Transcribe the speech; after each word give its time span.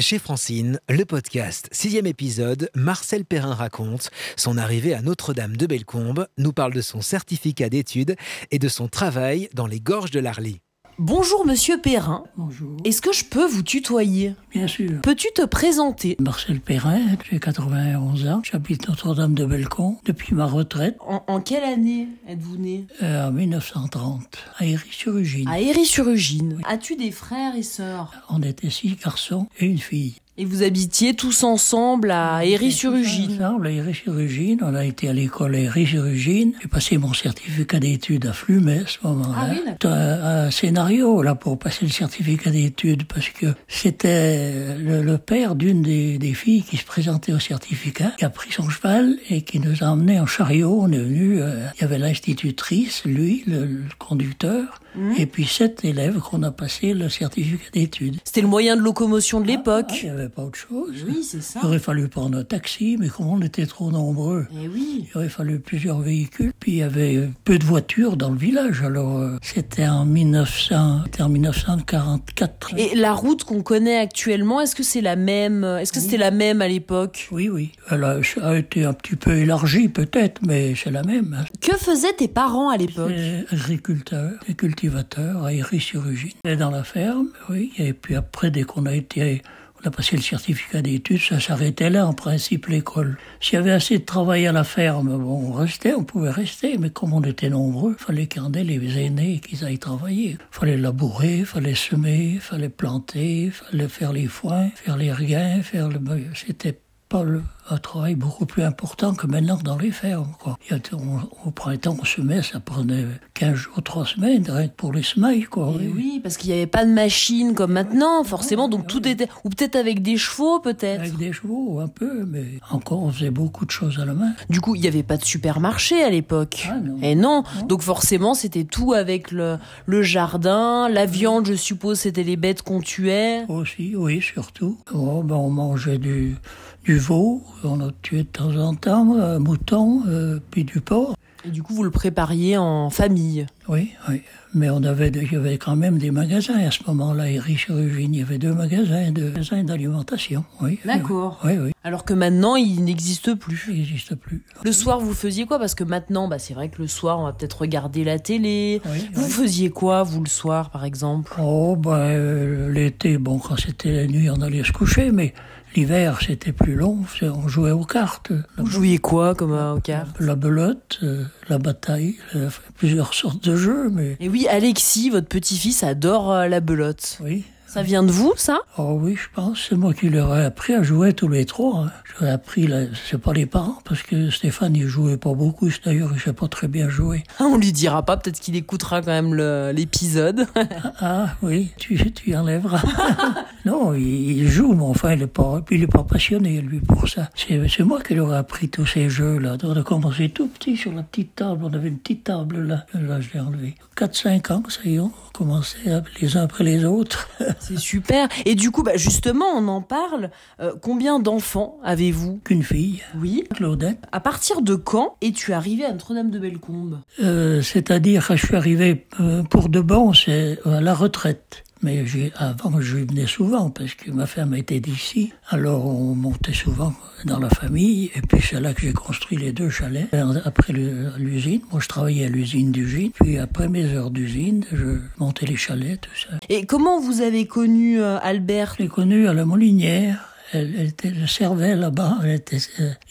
Chez 0.00 0.20
Francine, 0.20 0.78
le 0.88 1.04
podcast, 1.04 1.68
sixième 1.72 2.06
épisode, 2.06 2.70
Marcel 2.76 3.24
Perrin 3.24 3.52
raconte 3.52 4.10
son 4.36 4.56
arrivée 4.56 4.94
à 4.94 5.02
Notre-Dame 5.02 5.56
de 5.56 5.66
Bellecombe, 5.66 6.28
nous 6.38 6.52
parle 6.52 6.72
de 6.72 6.80
son 6.80 7.00
certificat 7.00 7.68
d'études 7.68 8.14
et 8.52 8.60
de 8.60 8.68
son 8.68 8.86
travail 8.86 9.48
dans 9.54 9.66
les 9.66 9.80
gorges 9.80 10.12
de 10.12 10.20
l'Arly. 10.20 10.60
Bonjour 11.00 11.46
Monsieur 11.46 11.80
Perrin. 11.80 12.24
Bonjour. 12.36 12.76
Est-ce 12.84 13.00
que 13.00 13.12
je 13.12 13.24
peux 13.24 13.46
vous 13.46 13.62
tutoyer? 13.62 14.34
Bien 14.50 14.66
sûr. 14.66 15.00
Peux-tu 15.00 15.28
te 15.32 15.44
présenter? 15.44 16.16
Marcel 16.18 16.60
Perrin, 16.60 16.98
j'ai 17.30 17.38
91 17.38 18.26
ans, 18.26 18.42
j'habite 18.42 18.88
Notre-Dame 18.88 19.34
de 19.34 19.44
Bellecombe 19.44 19.94
depuis 20.04 20.34
ma 20.34 20.46
retraite 20.46 20.96
en, 21.06 21.22
en 21.28 21.40
quelle 21.40 21.62
année 21.62 22.08
êtes-vous 22.26 22.56
né? 22.56 22.86
Euh, 23.04 23.28
en 23.28 23.30
1930 23.30 24.38
à 24.58 24.66
Héry-sur-Ugine. 24.66 25.46
À 25.48 25.60
Héry-sur-Ugine. 25.60 26.60
As-tu 26.66 26.96
des 26.96 27.12
frères 27.12 27.54
et 27.54 27.62
sœurs? 27.62 28.12
On 28.28 28.42
était 28.42 28.70
six 28.70 28.96
garçons 28.96 29.46
et 29.60 29.66
une 29.66 29.78
fille. 29.78 30.16
Et 30.40 30.44
vous 30.44 30.62
habitiez 30.62 31.14
tous 31.14 31.42
ensemble 31.42 32.12
à 32.12 32.44
Héry-sur-Ugine 32.44 33.42
Ensemble 33.42 33.66
à 33.66 33.70
Héry-sur-Ugine, 33.72 34.60
on 34.62 34.72
a 34.76 34.84
été 34.84 35.08
à 35.08 35.12
l'école 35.12 35.56
à 35.56 35.58
Héry-sur-Ugine. 35.58 36.52
J'ai 36.62 36.68
passé 36.68 36.96
mon 36.96 37.12
certificat 37.12 37.80
d'études 37.80 38.24
à 38.24 38.32
Flumet 38.32 38.82
à 38.84 38.86
ce 38.86 38.98
moment-là. 39.02 39.34
Ah 39.36 39.48
oui, 39.50 39.60
un, 39.84 40.44
un 40.46 40.50
scénario 40.52 41.22
là 41.22 41.34
pour 41.34 41.58
passer 41.58 41.86
le 41.86 41.90
certificat 41.90 42.50
d'études 42.50 43.02
parce 43.02 43.30
que 43.30 43.46
c'était 43.66 44.76
le, 44.78 45.02
le 45.02 45.18
père 45.18 45.56
d'une 45.56 45.82
des, 45.82 46.18
des 46.18 46.34
filles 46.34 46.62
qui 46.62 46.76
se 46.76 46.84
présentait 46.84 47.32
au 47.32 47.40
certificat, 47.40 48.12
qui 48.16 48.24
a 48.24 48.30
pris 48.30 48.52
son 48.52 48.68
cheval 48.68 49.16
et 49.30 49.42
qui 49.42 49.58
nous 49.58 49.82
a 49.82 49.88
emmenés 49.88 50.20
en 50.20 50.26
chariot. 50.26 50.78
On 50.80 50.92
est 50.92 50.98
venu, 50.98 51.42
euh, 51.42 51.66
il 51.78 51.80
y 51.80 51.84
avait 51.84 51.98
l'institutrice, 51.98 53.02
lui, 53.04 53.42
le, 53.48 53.64
le 53.64 53.82
conducteur, 53.98 54.80
Mmh. 54.96 55.12
et 55.18 55.26
puis 55.26 55.44
sept 55.44 55.84
élèves 55.84 56.18
qu'on 56.18 56.42
a 56.42 56.50
passé 56.50 56.94
le 56.94 57.10
certificat 57.10 57.68
d'études. 57.74 58.16
C'était 58.24 58.40
le 58.40 58.48
moyen 58.48 58.74
de 58.74 58.80
locomotion 58.80 59.38
de 59.38 59.44
Ah, 59.44 59.50
l'époque. 59.52 59.92
N'y 60.02 60.27
avait 60.28 60.34
pas 60.34 60.42
autre 60.44 60.58
chose. 60.58 61.04
Oui, 61.06 61.22
c'est 61.22 61.42
ça. 61.42 61.60
Il 61.62 61.66
aurait 61.66 61.78
fallu 61.78 62.08
prendre 62.08 62.38
un 62.38 62.44
taxi, 62.44 62.96
mais 62.98 63.08
comme 63.08 63.26
on 63.28 63.40
était 63.42 63.66
trop 63.66 63.90
nombreux, 63.90 64.46
Eh 64.52 64.68
oui. 64.68 65.06
il 65.08 65.16
aurait 65.16 65.28
fallu 65.28 65.58
plusieurs 65.58 66.00
véhicules. 66.00 66.52
Puis 66.60 66.72
il 66.72 66.78
y 66.78 66.82
avait 66.82 67.28
peu 67.44 67.58
de 67.58 67.64
voitures 67.64 68.16
dans 68.16 68.30
le 68.30 68.36
village. 68.38 68.82
Alors 68.82 69.18
euh, 69.18 69.36
c'était 69.42 69.86
en 69.86 70.04
1900, 70.04 71.02
c'était 71.04 71.22
en 71.22 71.28
1944. 71.28 72.74
Et 72.76 72.94
la 72.94 73.12
route 73.12 73.44
qu'on 73.44 73.62
connaît 73.62 73.98
actuellement, 73.98 74.60
est-ce 74.60 74.74
que 74.76 74.82
c'est 74.82 75.00
la 75.00 75.16
même 75.16 75.64
Est-ce 75.64 75.92
que 75.92 76.00
c'était 76.00 76.16
la 76.16 76.30
même 76.30 76.60
à 76.62 76.68
l'époque? 76.68 77.28
Oui, 77.32 77.48
oui. 77.48 77.72
Elle 77.90 78.04
a, 78.04 78.20
a 78.42 78.56
été 78.56 78.84
un 78.84 78.92
petit 78.92 79.16
peu 79.16 79.36
élargie 79.36 79.88
peut-être, 79.88 80.40
mais 80.46 80.74
c'est 80.74 80.90
la 80.90 81.02
même. 81.02 81.36
hein. 81.38 81.44
Que 81.60 81.76
faisaient 81.76 82.12
tes 82.16 82.28
parents 82.28 82.68
à 82.70 82.76
l'époque? 82.76 83.12
C'est 83.16 83.46
agriculteur 83.54 84.32
et 84.48 84.54
cultivateur 84.54 85.44
à 85.44 85.52
Héry-sur-Ugine. 85.52 86.32
Et 86.44 86.56
dans 86.56 86.70
la 86.70 86.84
ferme, 86.84 87.28
oui. 87.48 87.72
Et 87.78 87.92
puis 87.92 88.14
après, 88.14 88.50
dès 88.50 88.62
qu'on 88.64 88.86
a 88.86 88.94
été, 88.94 89.42
on 89.82 89.88
a 89.88 89.90
passé 89.90 90.16
le 90.16 90.22
certificat 90.22 90.82
d'études, 90.82 91.20
ça 91.20 91.40
s'arrêtait 91.40 91.90
là, 91.90 92.06
en 92.06 92.14
principe, 92.14 92.66
l'école. 92.66 93.16
S'il 93.40 93.54
y 93.54 93.56
avait 93.56 93.70
assez 93.70 93.98
de 93.98 94.04
travail 94.04 94.46
à 94.46 94.52
la 94.52 94.64
ferme, 94.64 95.16
bon, 95.18 95.50
on 95.50 95.52
restait, 95.52 95.94
on 95.94 96.04
pouvait 96.04 96.30
rester, 96.30 96.78
mais 96.78 96.90
comme 96.90 97.12
on 97.12 97.22
était 97.22 97.50
nombreux, 97.50 97.94
fallait 97.98 98.28
ait 98.28 98.64
les 98.64 98.98
aînés 98.98 99.40
qu'ils 99.40 99.64
aillent 99.64 99.78
travailler. 99.78 100.30
Il 100.30 100.38
fallait 100.50 100.76
labourer, 100.76 101.44
fallait 101.44 101.74
semer, 101.74 102.38
fallait 102.40 102.68
planter, 102.68 103.50
fallait 103.50 103.88
faire 103.88 104.12
les 104.12 104.26
foins, 104.26 104.70
faire 104.74 104.96
les 104.96 105.12
regains, 105.12 105.62
faire 105.62 105.88
le... 105.88 105.98
C'était 106.34 106.78
pas 107.08 107.22
le, 107.22 107.42
un 107.70 107.78
travail 107.78 108.14
beaucoup 108.14 108.46
plus 108.46 108.62
important 108.62 109.14
que 109.14 109.26
maintenant 109.26 109.58
dans 109.62 109.76
les 109.76 109.90
fermes. 109.90 110.32
Quoi. 110.38 110.58
Il 110.68 110.76
y 110.76 110.78
a, 110.78 110.80
on, 110.94 111.48
au 111.48 111.50
printemps, 111.50 111.96
on 112.00 112.04
semait, 112.04 112.42
ça 112.42 112.60
prenait 112.60 113.06
15 113.34 113.54
jours, 113.54 113.82
3 113.82 114.06
semaines, 114.06 114.44
rien 114.48 114.68
que 114.68 114.74
pour 114.74 114.92
les 114.92 115.02
semailles. 115.02 115.44
Quoi, 115.44 115.74
Eh 115.80 115.88
oui, 115.88 116.20
parce 116.22 116.36
qu'il 116.36 116.50
n'y 116.50 116.56
avait 116.56 116.66
pas 116.66 116.84
de 116.84 116.90
machine 116.90 117.54
comme 117.54 117.72
maintenant, 117.72 118.24
forcément, 118.24 118.68
donc 118.68 118.86
tout 118.86 119.06
était... 119.06 119.28
Ou 119.44 119.50
peut-être 119.50 119.76
avec 119.76 120.02
des 120.02 120.16
chevaux, 120.16 120.60
peut-être 120.60 121.00
Avec 121.00 121.16
des 121.16 121.32
chevaux, 121.32 121.80
un 121.80 121.88
peu, 121.88 122.24
mais 122.26 122.44
encore, 122.70 123.02
on 123.02 123.10
faisait 123.10 123.30
beaucoup 123.30 123.66
de 123.66 123.70
choses 123.70 123.98
à 123.98 124.04
la 124.04 124.14
main. 124.14 124.32
Du 124.48 124.60
coup, 124.60 124.74
il 124.74 124.80
n'y 124.80 124.88
avait 124.88 125.02
pas 125.02 125.16
de 125.16 125.24
supermarché 125.24 126.02
à 126.02 126.10
l'époque. 126.10 126.68
Ah, 126.70 126.78
non. 126.78 126.98
Et 127.02 127.14
non. 127.14 127.44
Donc 127.66 127.82
forcément, 127.82 128.34
c'était 128.34 128.64
tout 128.64 128.92
avec 128.92 129.30
le, 129.30 129.58
le 129.86 130.02
jardin, 130.02 130.88
la 130.88 131.06
viande, 131.06 131.46
je 131.46 131.54
suppose, 131.54 132.00
c'était 132.00 132.22
les 132.22 132.36
bêtes 132.36 132.62
qu'on 132.62 132.80
tuait. 132.80 133.44
Aussi, 133.48 133.94
oui, 133.96 134.20
surtout. 134.20 134.78
Oh, 134.94 135.22
ben, 135.22 135.36
on 135.36 135.50
mangeait 135.50 135.98
du, 135.98 136.36
du 136.84 136.98
veau, 136.98 137.42
on 137.64 137.80
a 137.80 137.90
tué 138.02 138.18
de 138.18 138.28
temps 138.28 138.54
en 138.56 138.74
temps, 138.74 139.16
un 139.18 139.38
mouton, 139.38 140.02
euh, 140.08 140.38
puis 140.50 140.64
du 140.64 140.80
porc. 140.80 141.14
Et 141.44 141.50
du 141.50 141.62
coup, 141.62 141.72
vous 141.72 141.84
le 141.84 141.90
prépariez 141.92 142.58
en 142.58 142.90
famille. 142.90 143.46
Oui, 143.68 143.92
oui. 144.08 144.22
Mais 144.54 144.70
on 144.70 144.82
avait, 144.82 145.08
il 145.08 145.32
y 145.32 145.36
avait 145.36 145.56
quand 145.56 145.76
même 145.76 145.98
des 145.98 146.10
magasins 146.10 146.58
à 146.58 146.70
ce 146.72 146.80
moment-là. 146.88 147.30
Et 147.30 147.38
Riche-Origine, 147.38 148.12
il 148.12 148.18
y 148.18 148.22
avait 148.22 148.38
deux 148.38 148.52
magasins, 148.52 149.12
deux 149.12 149.28
magasins 149.30 149.62
d'alimentation. 149.62 150.44
Oui. 150.60 150.80
D'accord. 150.84 151.38
Oui, 151.44 151.52
oui. 151.56 151.70
Alors 151.84 152.04
que 152.04 152.12
maintenant, 152.12 152.56
il 152.56 152.82
n'existe 152.82 153.34
plus. 153.34 153.66
Il 153.68 153.76
n'existe 153.76 154.16
plus. 154.16 154.42
Le 154.64 154.72
soir, 154.72 154.98
vous 154.98 155.14
faisiez 155.14 155.46
quoi? 155.46 155.60
Parce 155.60 155.76
que 155.76 155.84
maintenant, 155.84 156.26
bah, 156.26 156.40
c'est 156.40 156.54
vrai 156.54 156.70
que 156.70 156.82
le 156.82 156.88
soir, 156.88 157.20
on 157.20 157.24
va 157.24 157.32
peut-être 157.32 157.60
regarder 157.60 158.02
la 158.02 158.18
télé. 158.18 158.82
Oui, 158.86 159.08
Vous 159.12 159.24
oui. 159.24 159.30
faisiez 159.30 159.70
quoi, 159.70 160.02
vous, 160.02 160.20
le 160.22 160.28
soir, 160.28 160.70
par 160.70 160.84
exemple? 160.84 161.32
Oh, 161.40 161.76
ben, 161.76 161.92
euh, 161.92 162.72
l'été, 162.72 163.16
bon, 163.16 163.38
quand 163.38 163.56
c'était 163.56 163.92
la 163.92 164.06
nuit, 164.08 164.28
on 164.28 164.40
allait 164.42 164.64
se 164.64 164.72
coucher, 164.72 165.12
mais 165.12 165.34
l'hiver, 165.78 166.18
c'était 166.26 166.50
plus 166.50 166.74
long. 166.74 166.98
On 167.22 167.46
jouait 167.46 167.70
aux 167.70 167.84
cartes. 167.84 168.30
La, 168.30 168.64
Vous 168.64 168.66
jouiez 168.66 168.98
quoi, 168.98 169.36
comme 169.36 169.52
euh, 169.52 169.74
au 169.74 169.80
cartes? 169.80 170.18
La 170.18 170.34
belote, 170.34 170.98
euh, 171.04 171.22
la 171.48 171.58
bataille, 171.58 172.16
euh, 172.34 172.50
plusieurs 172.76 173.14
sortes 173.14 173.44
de 173.48 173.54
jeux, 173.54 173.88
mais 173.88 174.16
Et 174.18 174.28
oui, 174.28 174.48
Alexis, 174.48 175.08
votre 175.10 175.28
petit-fils, 175.28 175.84
adore 175.84 176.34
la 176.34 176.58
belote. 176.60 177.18
oui. 177.22 177.44
Ça 177.78 177.84
vient 177.84 178.02
de 178.02 178.10
vous, 178.10 178.32
ça? 178.36 178.58
Oh 178.76 178.98
oui, 179.00 179.14
je 179.14 179.28
pense, 179.32 179.66
c'est 179.68 179.76
moi 179.76 179.94
qui 179.94 180.08
leur 180.08 180.36
ai 180.36 180.44
appris 180.44 180.74
à 180.74 180.82
jouer 180.82 181.12
tous 181.12 181.28
les 181.28 181.44
trois. 181.44 181.84
hein. 181.84 181.92
J'ai 182.20 182.28
appris, 182.28 182.66
là, 182.66 182.86
c'est 183.08 183.18
pas 183.18 183.32
les 183.32 183.46
parents, 183.46 183.78
parce 183.84 184.02
que 184.02 184.30
Stéphane, 184.32 184.74
il 184.74 184.88
jouait 184.88 185.16
pas 185.16 185.32
beaucoup, 185.32 185.68
d'ailleurs, 185.84 186.10
il 186.12 186.18
sait 186.20 186.32
pas 186.32 186.48
très 186.48 186.66
bien 186.66 186.88
jouer. 186.88 187.22
Ah, 187.38 187.44
On 187.44 187.56
lui 187.56 187.70
dira 187.70 188.02
pas, 188.04 188.16
peut-être 188.16 188.40
qu'il 188.40 188.56
écoutera 188.56 189.00
quand 189.00 189.12
même 189.12 189.32
le- 189.32 189.70
l'épisode. 189.72 190.48
Ah, 190.56 190.64
ah, 191.00 191.26
oui, 191.40 191.70
tu, 191.78 191.96
tu 192.10 192.30
y 192.30 192.36
enlèveras. 192.36 192.82
non, 193.64 193.94
il, 193.94 194.02
il 194.38 194.48
joue, 194.48 194.72
mais 194.74 194.82
enfin, 194.82 195.12
il 195.12 195.22
est 195.22 195.28
pas, 195.28 195.62
puis 195.64 195.76
il 195.76 195.84
est 195.84 195.86
pas 195.86 196.02
passionné, 196.02 196.60
lui, 196.60 196.80
pour 196.80 197.08
ça. 197.08 197.30
C'est, 197.36 197.60
moi 197.84 198.00
qui 198.02 198.16
leur 198.16 198.34
ai 198.34 198.38
appris 198.38 198.68
tous 198.68 198.86
ces 198.86 199.08
jeux-là. 199.08 199.56
On 199.62 199.76
a 199.76 199.82
commencé 199.84 200.30
tout 200.30 200.48
petit 200.48 200.76
sur 200.76 200.92
la 200.92 201.04
petite 201.04 201.36
table, 201.36 201.60
on 201.62 201.72
avait 201.72 201.90
une 201.90 201.98
petite 201.98 202.24
table 202.24 202.60
là. 202.66 202.86
Là, 202.94 203.20
je 203.20 203.28
l'ai 203.34 203.38
enlevé. 203.40 203.76
4-5 203.96 204.52
ans, 204.52 204.62
ça 204.68 204.80
y 204.84 204.96
est, 204.96 204.98
on 204.98 205.12
commençait 205.32 205.92
à- 205.92 206.02
les 206.20 206.36
uns 206.36 206.42
après 206.42 206.64
les 206.64 206.84
autres. 206.84 207.28
C'est 207.68 207.78
super. 207.78 208.28
Et 208.46 208.54
du 208.54 208.70
coup, 208.70 208.82
bah, 208.82 208.96
justement, 208.96 209.46
on 209.54 209.68
en 209.68 209.82
parle. 209.82 210.30
Euh, 210.60 210.72
combien 210.80 211.18
d'enfants 211.18 211.78
avez-vous 211.84 212.40
Qu'une 212.44 212.62
fille, 212.62 213.02
Oui. 213.20 213.44
Claudette. 213.54 213.98
À 214.12 214.20
partir 214.20 214.62
de 214.62 214.74
quand 214.74 215.16
es-tu 215.20 215.52
arrivé 215.52 215.84
à 215.84 215.92
Notre-Dame-de-Bellecombe 215.92 217.00
Euh, 217.20 217.60
c'est-à-dire 217.62 218.26
je 218.34 218.46
suis 218.46 218.56
arrivé 218.56 219.06
euh, 219.20 219.42
pour 219.42 219.68
de 219.68 219.80
bon, 219.80 220.12
c'est 220.12 220.58
à 220.64 220.80
la 220.80 220.94
retraite. 220.94 221.64
Mais 221.82 222.04
avant, 222.36 222.80
je 222.80 222.96
venais 222.96 223.26
souvent 223.26 223.70
parce 223.70 223.94
que 223.94 224.10
ma 224.10 224.26
femme 224.26 224.54
était 224.54 224.80
d'ici. 224.80 225.32
Alors 225.48 225.86
on 225.86 226.14
montait 226.14 226.52
souvent 226.52 226.92
dans 227.24 227.38
la 227.38 227.50
famille. 227.50 228.10
Et 228.14 228.20
puis 228.20 228.40
c'est 228.42 228.60
là 228.60 228.74
que 228.74 228.80
j'ai 228.80 228.92
construit 228.92 229.36
les 229.36 229.52
deux 229.52 229.70
chalets. 229.70 230.08
Et 230.12 230.18
Après 230.44 230.72
l'usine, 230.72 231.60
moi 231.70 231.80
je 231.80 231.88
travaillais 231.88 232.26
à 232.26 232.28
l'usine 232.28 232.72
d'usine. 232.72 233.10
Puis 233.12 233.38
après 233.38 233.68
mes 233.68 233.84
heures 233.94 234.10
d'usine, 234.10 234.64
je 234.72 234.98
montais 235.18 235.46
les 235.46 235.56
chalets, 235.56 236.00
tout 236.00 236.10
ça. 236.14 236.38
Et 236.48 236.66
comment 236.66 237.00
vous 237.00 237.20
avez 237.20 237.46
connu 237.46 238.00
euh, 238.00 238.18
Albert? 238.22 238.74
Je 238.78 238.84
l'ai 238.84 238.88
connue 238.88 239.28
à 239.28 239.34
la 239.34 239.44
Molinière. 239.44 240.27
Elle, 240.52 240.74
elle, 240.78 240.86
était, 240.88 241.08
elle 241.08 241.28
servait 241.28 241.76
là-bas. 241.76 242.18
Euh, 242.24 242.38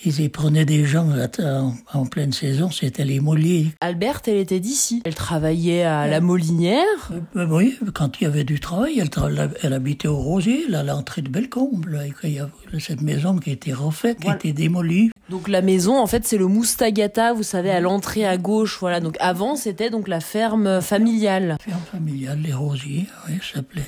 ils 0.06 0.20
y 0.22 0.30
prenaient 0.30 0.66
des 0.66 0.86
gens 0.86 1.08
en, 1.40 1.74
en 1.94 2.06
pleine 2.06 2.34
saison. 2.34 2.72
C'était 2.72 3.06
les 3.06 3.20
moliers 3.20 3.68
Albert, 3.80 4.22
elle 4.28 4.38
était 4.38 4.60
d'ici. 4.60 5.02
Elle 5.06 5.16
travaillait 5.16 5.84
à 5.84 6.08
la 6.08 6.20
Molinière. 6.20 6.84
Euh, 7.12 7.20
euh, 7.36 7.48
oui, 7.50 7.78
quand 7.94 8.20
il 8.20 8.24
y 8.24 8.28
avait 8.28 8.44
du 8.44 8.60
travail, 8.60 9.00
elle, 9.00 9.10
tra- 9.10 9.52
elle 9.62 9.74
habitait 9.74 10.08
au 10.08 10.18
Rosier, 10.18 10.66
là, 10.68 10.80
à 10.80 10.84
l'entrée 10.84 11.22
de 11.22 11.30
Bellecombe. 11.30 11.86
Qu'il 12.22 12.34
y 12.34 12.40
avait 12.40 12.80
cette 12.80 13.02
maison 13.02 13.38
qui 13.38 13.52
a 13.52 13.54
été 13.54 13.74
refaite, 13.74 14.20
qui 14.20 14.30
a 14.30 14.36
été 14.36 14.54
démolie. 14.54 15.12
Donc 15.30 15.48
la 15.48 15.62
maison, 15.62 16.00
en 16.00 16.08
fait, 16.08 16.26
c'est 16.26 16.38
le 16.38 16.48
Moustagata, 16.48 17.34
vous 17.34 17.44
savez, 17.44 17.70
à 17.70 17.80
l'entrée 17.82 18.26
à 18.26 18.38
gauche. 18.38 18.78
Voilà. 18.80 19.00
Donc 19.00 19.16
avant, 19.20 19.56
c'était 19.56 19.90
donc 19.90 20.08
la 20.08 20.22
ferme 20.22 20.82
familiale. 20.82 21.58
Ferme 21.62 21.82
familiale, 21.92 22.40
les 22.44 22.54
Rosiers, 22.54 23.06
oui, 23.28 23.36
ça 23.42 23.56
s'appelait. 23.56 23.84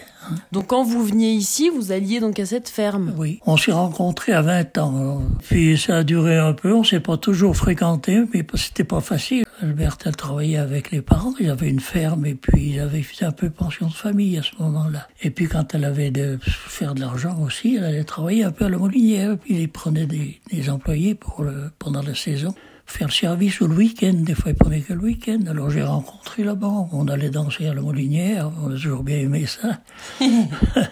Donc 0.51 0.67
quand 0.67 0.83
vous 0.83 1.03
veniez 1.03 1.31
ici, 1.31 1.69
vous 1.69 1.91
alliez 1.91 2.19
donc 2.19 2.39
à 2.39 2.45
cette 2.45 2.69
ferme. 2.69 3.13
Oui, 3.17 3.39
on 3.45 3.57
s'est 3.57 3.71
rencontrés 3.71 4.33
à 4.33 4.41
20 4.41 4.77
ans. 4.77 5.21
Puis 5.47 5.77
ça 5.77 5.97
a 5.97 6.03
duré 6.03 6.37
un 6.37 6.53
peu, 6.53 6.73
on 6.73 6.83
s'est 6.83 6.99
pas 6.99 7.17
toujours 7.17 7.55
fréquenté, 7.55 8.23
mais 8.33 8.45
c'était 8.55 8.83
pas 8.83 9.01
facile. 9.01 9.45
Albert, 9.61 9.97
elle 10.05 10.15
travaillait 10.15 10.57
avec 10.57 10.91
les 10.91 11.01
parents, 11.01 11.33
ils 11.39 11.49
avaient 11.49 11.69
une 11.69 11.81
ferme 11.81 12.25
et 12.25 12.35
puis 12.35 12.71
ils 12.71 12.79
avaient 12.79 13.01
fait 13.01 13.25
un 13.25 13.31
peu 13.31 13.49
pension 13.49 13.87
de 13.87 13.93
famille 13.93 14.37
à 14.37 14.43
ce 14.43 14.51
moment-là. 14.59 15.07
Et 15.21 15.31
puis 15.31 15.47
quand 15.47 15.75
elle 15.75 15.83
avait 15.83 16.11
de 16.11 16.39
faire 16.41 16.95
de 16.95 17.01
l'argent 17.01 17.37
aussi, 17.45 17.75
elle 17.75 17.83
allait 17.83 18.03
travailler 18.03 18.43
un 18.43 18.51
peu 18.51 18.65
à 18.65 18.69
la 18.69 18.77
molinière, 18.77 19.37
puis 19.37 19.61
ils 19.61 19.69
prenaient 19.69 20.07
des, 20.07 20.69
employés 20.69 21.15
pour 21.15 21.43
pendant 21.77 22.01
la 22.01 22.15
saison. 22.15 22.53
Faire 22.89 23.11
service 23.11 23.59
le 23.59 23.67
week-end, 23.67 24.13
des 24.13 24.33
fois 24.33 24.51
prenaient 24.53 24.81
que 24.81 24.93
le 24.93 25.01
week-end. 25.01 25.41
Alors 25.47 25.69
j'ai 25.69 25.83
rencontré 25.83 26.43
là-bas, 26.43 26.87
on 26.91 27.07
allait 27.07 27.29
danser 27.29 27.67
à 27.67 27.73
la 27.75 27.81
molinière, 27.81 28.51
on 28.61 28.71
a 28.71 28.73
toujours 28.73 29.03
bien 29.03 29.19
aimé 29.19 29.45
ça. 29.45 29.79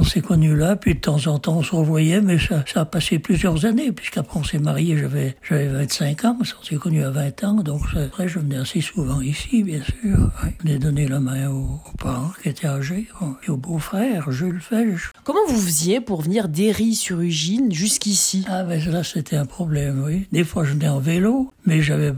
On 0.00 0.04
s'est 0.04 0.20
connus 0.20 0.54
là, 0.54 0.76
puis 0.76 0.94
de 0.94 1.00
temps 1.00 1.26
en 1.26 1.38
temps 1.40 1.56
on 1.56 1.62
se 1.62 1.74
revoyait, 1.74 2.20
mais 2.20 2.38
ça, 2.38 2.62
ça 2.72 2.82
a 2.82 2.84
passé 2.84 3.18
plusieurs 3.18 3.64
années, 3.64 3.90
puisqu'après 3.90 4.38
on 4.38 4.44
s'est 4.44 4.60
mariés, 4.60 4.96
j'avais, 4.96 5.34
j'avais 5.42 5.66
25 5.66 6.24
ans, 6.24 6.36
on 6.40 6.64
s'est 6.64 6.76
connus 6.76 7.02
à 7.02 7.10
20 7.10 7.44
ans, 7.44 7.54
donc 7.54 7.82
après 7.96 8.28
je 8.28 8.38
venais 8.38 8.58
assez 8.58 8.80
souvent 8.80 9.20
ici, 9.20 9.64
bien 9.64 9.80
sûr. 9.82 10.30
On 10.64 10.70
a 10.70 10.78
donné 10.78 11.08
la 11.08 11.18
main 11.18 11.50
aux, 11.50 11.80
parents 11.98 12.30
qui 12.40 12.48
étaient 12.48 12.68
âgés, 12.68 13.08
et 13.46 13.50
au 13.50 13.56
beau-frère, 13.56 14.30
Jules 14.30 14.60
Fèche. 14.60 15.10
Comment 15.24 15.40
vous 15.48 15.60
faisiez 15.60 16.00
pour 16.00 16.22
venir 16.22 16.48
d'Héry-sur-Ugine 16.48 17.72
jusqu'ici? 17.72 18.44
Ah 18.48 18.62
ben 18.62 18.80
là 18.90 19.02
c'était 19.02 19.36
un 19.36 19.46
problème, 19.46 20.04
oui. 20.06 20.28
Des 20.30 20.44
fois 20.44 20.62
je 20.62 20.74
venais 20.74 20.88
en 20.88 21.00
vélo, 21.00 21.52
mais 21.66 21.82
j'avais, 21.82 22.12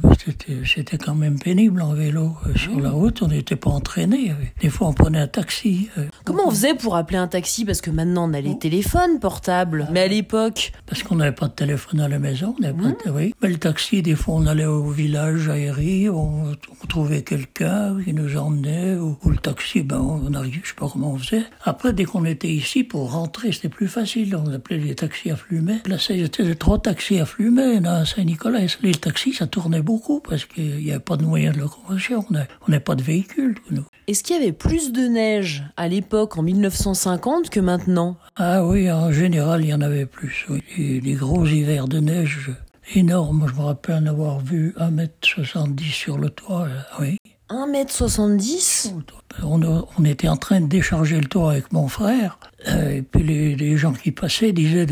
c'était, 0.65 0.99
quand 0.99 1.15
même 1.15 1.39
pénible 1.39 1.81
en 1.81 1.95
vélo. 1.95 2.37
Euh, 2.47 2.57
sur 2.57 2.79
la 2.79 2.91
route, 2.91 3.23
on 3.23 3.29
n'était 3.29 3.57
pas 3.57 3.71
entraîné. 3.71 4.35
Des 4.61 4.69
fois 4.69 4.89
on 4.89 4.93
prenait 4.93 5.19
un 5.19 5.27
taxi. 5.27 5.89
Euh. 5.99 6.07
Comment 6.25 6.47
on 6.47 6.51
faisait 6.51 6.75
pour 6.75 6.95
appeler 6.95 7.19
un 7.19 7.27
taxi? 7.27 7.65
Parce 7.71 7.83
que 7.83 7.91
maintenant 7.93 8.29
on 8.29 8.35
a 8.35 8.41
les 8.41 8.59
téléphones 8.59 9.21
portables, 9.21 9.87
mais 9.93 10.01
à 10.01 10.09
l'époque... 10.09 10.73
Parce 10.87 11.05
qu'on 11.05 11.15
n'avait 11.15 11.31
pas 11.31 11.47
de 11.47 11.53
téléphone 11.53 12.01
à 12.01 12.09
la 12.09 12.19
maison, 12.19 12.57
on 12.59 12.63
pas 12.63 12.71
de... 12.73 13.11
oui. 13.13 13.33
Mais 13.41 13.49
le 13.49 13.59
taxi, 13.59 14.03
des 14.03 14.17
fois 14.17 14.35
on 14.35 14.47
allait 14.47 14.65
au 14.65 14.91
village 14.91 15.49
aérien, 15.49 16.11
on, 16.11 16.51
on 16.51 16.87
trouvait 16.89 17.23
quelqu'un 17.23 17.97
qui 18.03 18.13
nous 18.13 18.37
emmenait, 18.37 18.97
ou, 18.97 19.17
le 19.25 19.37
taxi, 19.37 19.83
ben 19.83 20.01
on 20.01 20.35
arrivait, 20.35 20.59
je 20.65 20.71
sais 20.71 20.75
pas 20.75 20.89
comment 20.93 21.13
on 21.13 21.19
faisait. 21.19 21.45
Après, 21.65 21.93
dès 21.93 22.05
qu'on 22.05 22.25
était 22.25 22.49
ici, 22.49 22.83
pour 22.83 23.13
rentrer, 23.13 23.53
c'était 23.53 23.69
plus 23.69 23.87
facile. 23.87 24.35
On 24.35 24.53
appelait 24.53 24.79
les 24.79 24.97
taxis 24.97 25.31
à 25.31 25.37
Flumet. 25.37 25.79
Là, 25.87 25.97
c'était 25.99 26.57
trois 26.57 26.81
taxis 26.81 27.21
à 27.21 27.27
Flumet, 27.27 27.87
à 27.87 28.05
Saint-Nicolas. 28.05 28.63
Et 28.65 28.69
les 28.83 28.95
taxis, 28.95 29.35
ça 29.35 29.47
tournait 29.47 29.83
beaucoup 29.83 30.19
parce 30.19 30.45
qu'il 30.45 30.79
n'y 30.79 30.91
avait 30.91 30.99
pas 30.99 31.17
de 31.17 31.25
moyens 31.25 31.55
de 31.55 31.61
locomotion. 31.61 32.25
On 32.29 32.35
n'avait 32.71 32.83
pas 32.83 32.97
de 32.97 33.03
véhicule, 33.03 33.55
nous. 33.71 33.85
Est-ce 34.09 34.25
qu'il 34.25 34.35
y 34.35 34.39
avait 34.41 34.51
plus 34.51 34.91
de 34.91 35.03
neige 35.03 35.63
à 35.77 35.87
l'époque, 35.87 36.37
en 36.37 36.43
1950, 36.43 37.49
que 37.51 37.60
maintenant 37.61 38.17
Ah 38.37 38.65
oui, 38.65 38.91
en 38.91 39.13
général, 39.13 39.63
il 39.63 39.69
y 39.69 39.75
en 39.75 39.81
avait 39.81 40.07
plus. 40.07 40.47
Oui. 40.49 40.63
des 41.01 41.15
gros 41.15 41.47
hivers 41.47 41.89
de 41.89 42.01
neige 42.01 42.51
énormes. 42.95 43.47
Je 43.49 43.55
me 43.55 43.67
rappelle 43.67 43.97
en 44.03 44.07
avoir 44.07 44.41
vu 44.41 44.75
1m70 44.79 45.81
sur 45.91 46.19
le 46.19 46.31
toit. 46.31 46.67
Oui. 46.99 47.19
1m70 47.51 48.93
on, 49.43 49.61
on, 49.99 50.05
était 50.05 50.29
en 50.29 50.37
train 50.37 50.61
de 50.61 50.67
décharger 50.67 51.21
le 51.21 51.27
toit 51.27 51.53
avec 51.53 51.73
mon 51.73 51.89
frère, 51.89 52.39
euh, 52.69 52.97
et 52.97 53.03
puis 53.03 53.23
les, 53.23 53.57
les, 53.57 53.77
gens 53.77 53.93
qui 53.93 54.11
passaient 54.11 54.53
disaient 54.53 54.87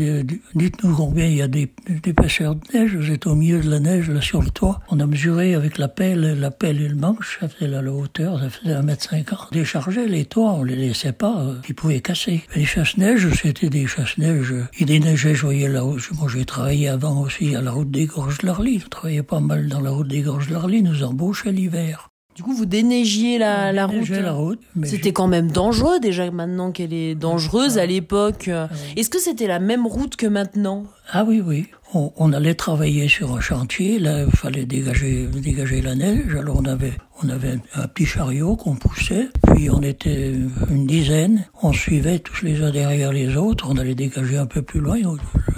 Dites-nous 0.55 0.95
combien 0.95 1.25
il 1.25 1.35
y 1.35 1.41
a 1.41 1.47
d'épaisseur 1.47 2.55
de 2.55 2.61
neige, 2.73 2.95
vous 2.95 3.11
êtes 3.11 3.27
au 3.27 3.35
milieu 3.35 3.59
de 3.61 3.69
la 3.69 3.79
neige 3.79 4.09
là 4.09 4.21
sur 4.21 4.41
le 4.41 4.49
toit. 4.49 4.79
On 4.89 4.99
a 4.99 5.05
mesuré 5.05 5.53
avec 5.53 5.77
la 5.77 5.87
pelle, 5.87 6.39
la 6.39 6.51
pelle 6.51 6.81
et 6.81 6.87
le 6.87 6.95
manche, 6.95 7.39
ça 7.39 7.47
faisait 7.47 7.67
la 7.67 7.81
hauteur, 7.81 8.39
ça 8.39 8.49
faisait 8.49 8.75
1m50. 8.75 9.47
On 9.51 9.55
déchargeait 9.55 10.07
les 10.07 10.25
toits, 10.25 10.53
on 10.53 10.63
les 10.63 10.75
laissait 10.75 11.11
pas, 11.11 11.41
euh, 11.41 11.55
ils 11.67 11.75
pouvaient 11.75 12.01
casser. 12.01 12.43
Les 12.55 12.65
chasse-neige, 12.65 13.29
c'était 13.41 13.69
des 13.69 13.87
chasse-neige 13.87 14.53
qui 14.75 14.85
déneigeaient, 14.85 15.35
je 15.35 15.45
voyais 15.45 15.69
là 15.69 15.83
Moi 15.83 16.27
j'ai 16.29 16.45
travaillé 16.45 16.89
avant 16.89 17.21
aussi 17.21 17.55
à 17.55 17.61
la 17.61 17.71
route 17.71 17.91
des 17.91 18.05
Gorges 18.05 18.39
de 18.39 18.47
l'Arly, 18.47 18.79
je 18.79 18.87
travaillais 18.87 19.23
pas 19.23 19.39
mal 19.39 19.67
dans 19.67 19.81
la 19.81 19.91
route 19.91 20.07
des 20.07 20.21
Gorges 20.21 20.47
de 20.47 20.53
l'Arly, 20.53 20.81
nous 20.81 21.03
embauchaient 21.03 21.51
l'hiver. 21.51 22.08
Du 22.39 22.43
coup, 22.43 22.53
vous 22.53 22.65
déneigiez 22.65 23.37
la, 23.37 23.73
la 23.73 23.85
route. 23.85 24.07
la 24.07 24.31
route. 24.31 24.61
C'était 24.85 25.11
quand 25.11 25.27
même 25.27 25.51
dangereux 25.51 25.99
déjà 25.99 26.31
maintenant 26.31 26.71
qu'elle 26.71 26.93
est 26.93 27.13
dangereuse 27.13 27.77
à 27.77 27.85
l'époque. 27.85 28.49
Ah 28.49 28.69
Est-ce 28.95 29.09
que 29.09 29.19
c'était 29.19 29.45
la 29.45 29.59
même 29.59 29.85
route 29.85 30.15
que 30.15 30.25
maintenant 30.25 30.85
Ah 31.11 31.23
oui, 31.23 31.41
oui. 31.43 31.65
On, 31.91 32.33
allait 32.33 32.53
travailler 32.53 33.07
sur 33.07 33.35
un 33.35 33.41
chantier. 33.41 33.97
Là, 33.97 34.23
il 34.23 34.31
fallait 34.31 34.65
dégager, 34.65 35.25
dégager 35.25 35.81
la 35.81 35.95
neige. 35.95 36.35
Alors 36.35 36.57
on 36.59 36.65
avait, 36.65 36.93
on 37.23 37.29
avait 37.29 37.57
un 37.73 37.87
petit 37.87 38.05
chariot 38.05 38.55
qu'on 38.55 38.75
poussait. 38.75 39.29
Puis 39.47 39.71
on 39.71 39.81
était 39.81 40.35
une 40.69 40.85
dizaine. 40.85 41.45
On 41.63 41.73
suivait 41.73 42.19
tous 42.19 42.45
les 42.45 42.61
uns 42.61 42.69
derrière 42.69 43.11
les 43.11 43.35
autres. 43.35 43.65
On 43.67 43.77
allait 43.77 43.95
dégager 43.95 44.37
un 44.37 44.45
peu 44.45 44.61
plus 44.61 44.81
loin. 44.81 44.97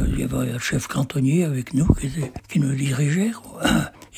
Il 0.08 0.20
y 0.20 0.24
avait 0.24 0.52
un 0.52 0.60
chef 0.60 0.88
cantonnier 0.88 1.44
avec 1.44 1.74
nous 1.74 1.88
qui, 1.96 2.10
qui 2.48 2.60
nous 2.62 2.74
dirigeait. 2.74 3.32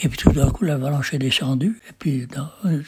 Et 0.04 0.10
puis 0.10 0.18
tout 0.18 0.32
d'un 0.32 0.50
coup, 0.50 0.66
l'avalanche 0.66 1.14
est 1.14 1.20
descendue. 1.20 1.80
Et 1.90 1.94
puis 1.98 2.28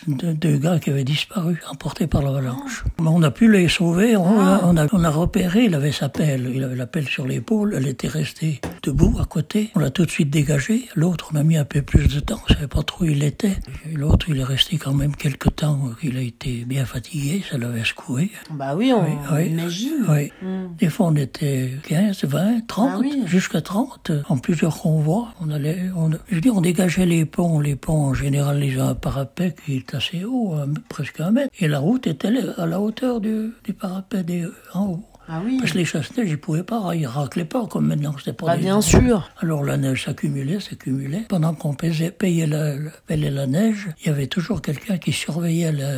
deux, 0.08 0.34
deux, 0.34 0.58
gars 0.58 0.80
qui 0.80 0.90
avaient 0.90 1.04
disparu, 1.04 1.60
emportés 1.70 2.08
par 2.08 2.22
l'avalanche. 2.22 2.84
Mais 3.00 3.08
on 3.08 3.24
a 3.24 3.32
pu 3.32 3.52
les 3.52 3.70
sauver. 3.70 4.16
On, 4.18 4.40
ah. 4.40 4.62
on, 4.64 4.78
a, 4.78 4.86
on 4.92 5.04
a 5.04 5.10
repéré. 5.10 5.66
Il 5.66 5.76
avait 5.76 5.92
sa 5.92 6.10
pelle. 6.10 6.52
Il 6.54 6.64
avait 6.64 6.76
la 6.76 6.88
pelle 6.88 7.08
sur 7.08 7.26
l'épaule. 7.26 7.74
Elle 7.76 7.88
était 7.88 8.08
restée 8.08 8.35
debout 8.84 9.16
à 9.20 9.26
côté. 9.26 9.72
On 9.76 9.80
l'a 9.80 9.90
tout 9.90 10.06
de 10.06 10.12
suite 10.12 10.30
dégagé. 10.30 10.88
L'autre, 10.96 11.30
on 11.34 11.36
a 11.36 11.44
mis 11.44 11.58
un 11.58 11.66
peu 11.66 11.82
plus 11.82 12.08
de 12.08 12.20
temps. 12.20 12.40
On 12.50 12.54
savait 12.54 12.68
pas 12.68 12.84
trop 12.84 13.06
où 13.06 13.08
il 13.08 13.24
était. 13.24 13.58
L'autre, 13.94 14.28
il 14.30 14.40
est 14.40 14.44
resté 14.44 14.78
quand 14.78 14.94
même 14.94 15.16
quelques 15.16 15.56
temps. 15.56 15.92
Il 16.04 16.18
a 16.18 16.22
été 16.22 16.66
bien 16.66 16.86
fatigué. 16.86 17.44
Ça 17.50 17.58
l'avait 17.58 17.84
secoué. 17.84 18.32
Bah 18.52 18.76
oui, 18.76 18.94
on, 18.94 19.38
imagine. 19.38 20.06
Oui. 20.08 20.32
Hmm. 20.42 20.76
Des 20.78 20.90
fois, 20.90 21.08
on 21.08 21.16
était 21.16 21.72
15, 21.88 22.26
20, 22.26 22.68
30, 22.68 23.06
jusqu'à 23.26 23.62
30, 23.62 24.12
en 24.28 24.38
plusieurs 24.38 24.78
convois. 24.78 25.30
On 25.42 25.50
allait, 25.50 25.90
on, 25.96 26.12
je 26.30 26.40
dire, 26.40 26.56
on 26.56 26.62
dégageait 26.62 27.06
les 27.06 27.26
ponts, 27.26 27.60
les 27.60 27.76
ponts 27.76 28.06
en 28.06 28.14
général, 28.14 28.64
ils 28.64 28.80
ont 28.80 28.90
un 28.90 28.96
parapet 28.96 29.56
qui 29.66 29.78
est 29.78 29.94
assez 29.94 30.24
haut, 30.24 30.56
presque 30.90 31.20
un 31.20 31.32
mètre. 31.32 31.50
Et 31.60 31.68
la 31.68 31.80
route 31.80 32.08
était 32.08 32.34
à 32.58 32.66
la 32.66 32.82
hauteur 32.82 33.22
du, 33.22 33.52
du 33.64 33.74
parapet 33.74 34.24
des, 34.24 34.46
en 34.74 34.86
haut. 34.86 35.04
Ah 35.28 35.42
oui. 35.44 35.58
Parce 35.60 35.72
que 35.72 35.78
les 35.78 35.86
chasse-neige, 35.86 36.30
ils 36.30 36.38
pouvaient 36.38 36.64
pas, 36.64 36.92
ils 36.94 37.08
raclaient 37.08 37.46
pas 37.46 37.66
comme 37.66 37.88
maintenant. 37.88 38.14
C'était 38.18 38.34
pas 38.34 38.48
ah, 38.50 38.58
bien 38.58 38.82
sûr. 38.82 39.30
Alors 39.42 39.64
la 39.64 39.78
neige 39.78 40.06
s'accumulait, 40.06 40.60
s'accumulait. 40.60 41.26
Pendant 41.28 41.54
qu'on 41.54 41.74
payait, 41.74 42.12
payait 42.12 42.46
la, 42.46 42.76
la, 43.10 43.16
la, 43.30 43.48
neige, 43.48 43.90
il 44.02 44.08
y 44.08 44.10
avait 44.10 44.28
toujours 44.28 44.62
quelqu'un 44.62 44.98
qui 44.98 45.12
surveillait 45.12 45.72
la, 45.72 45.98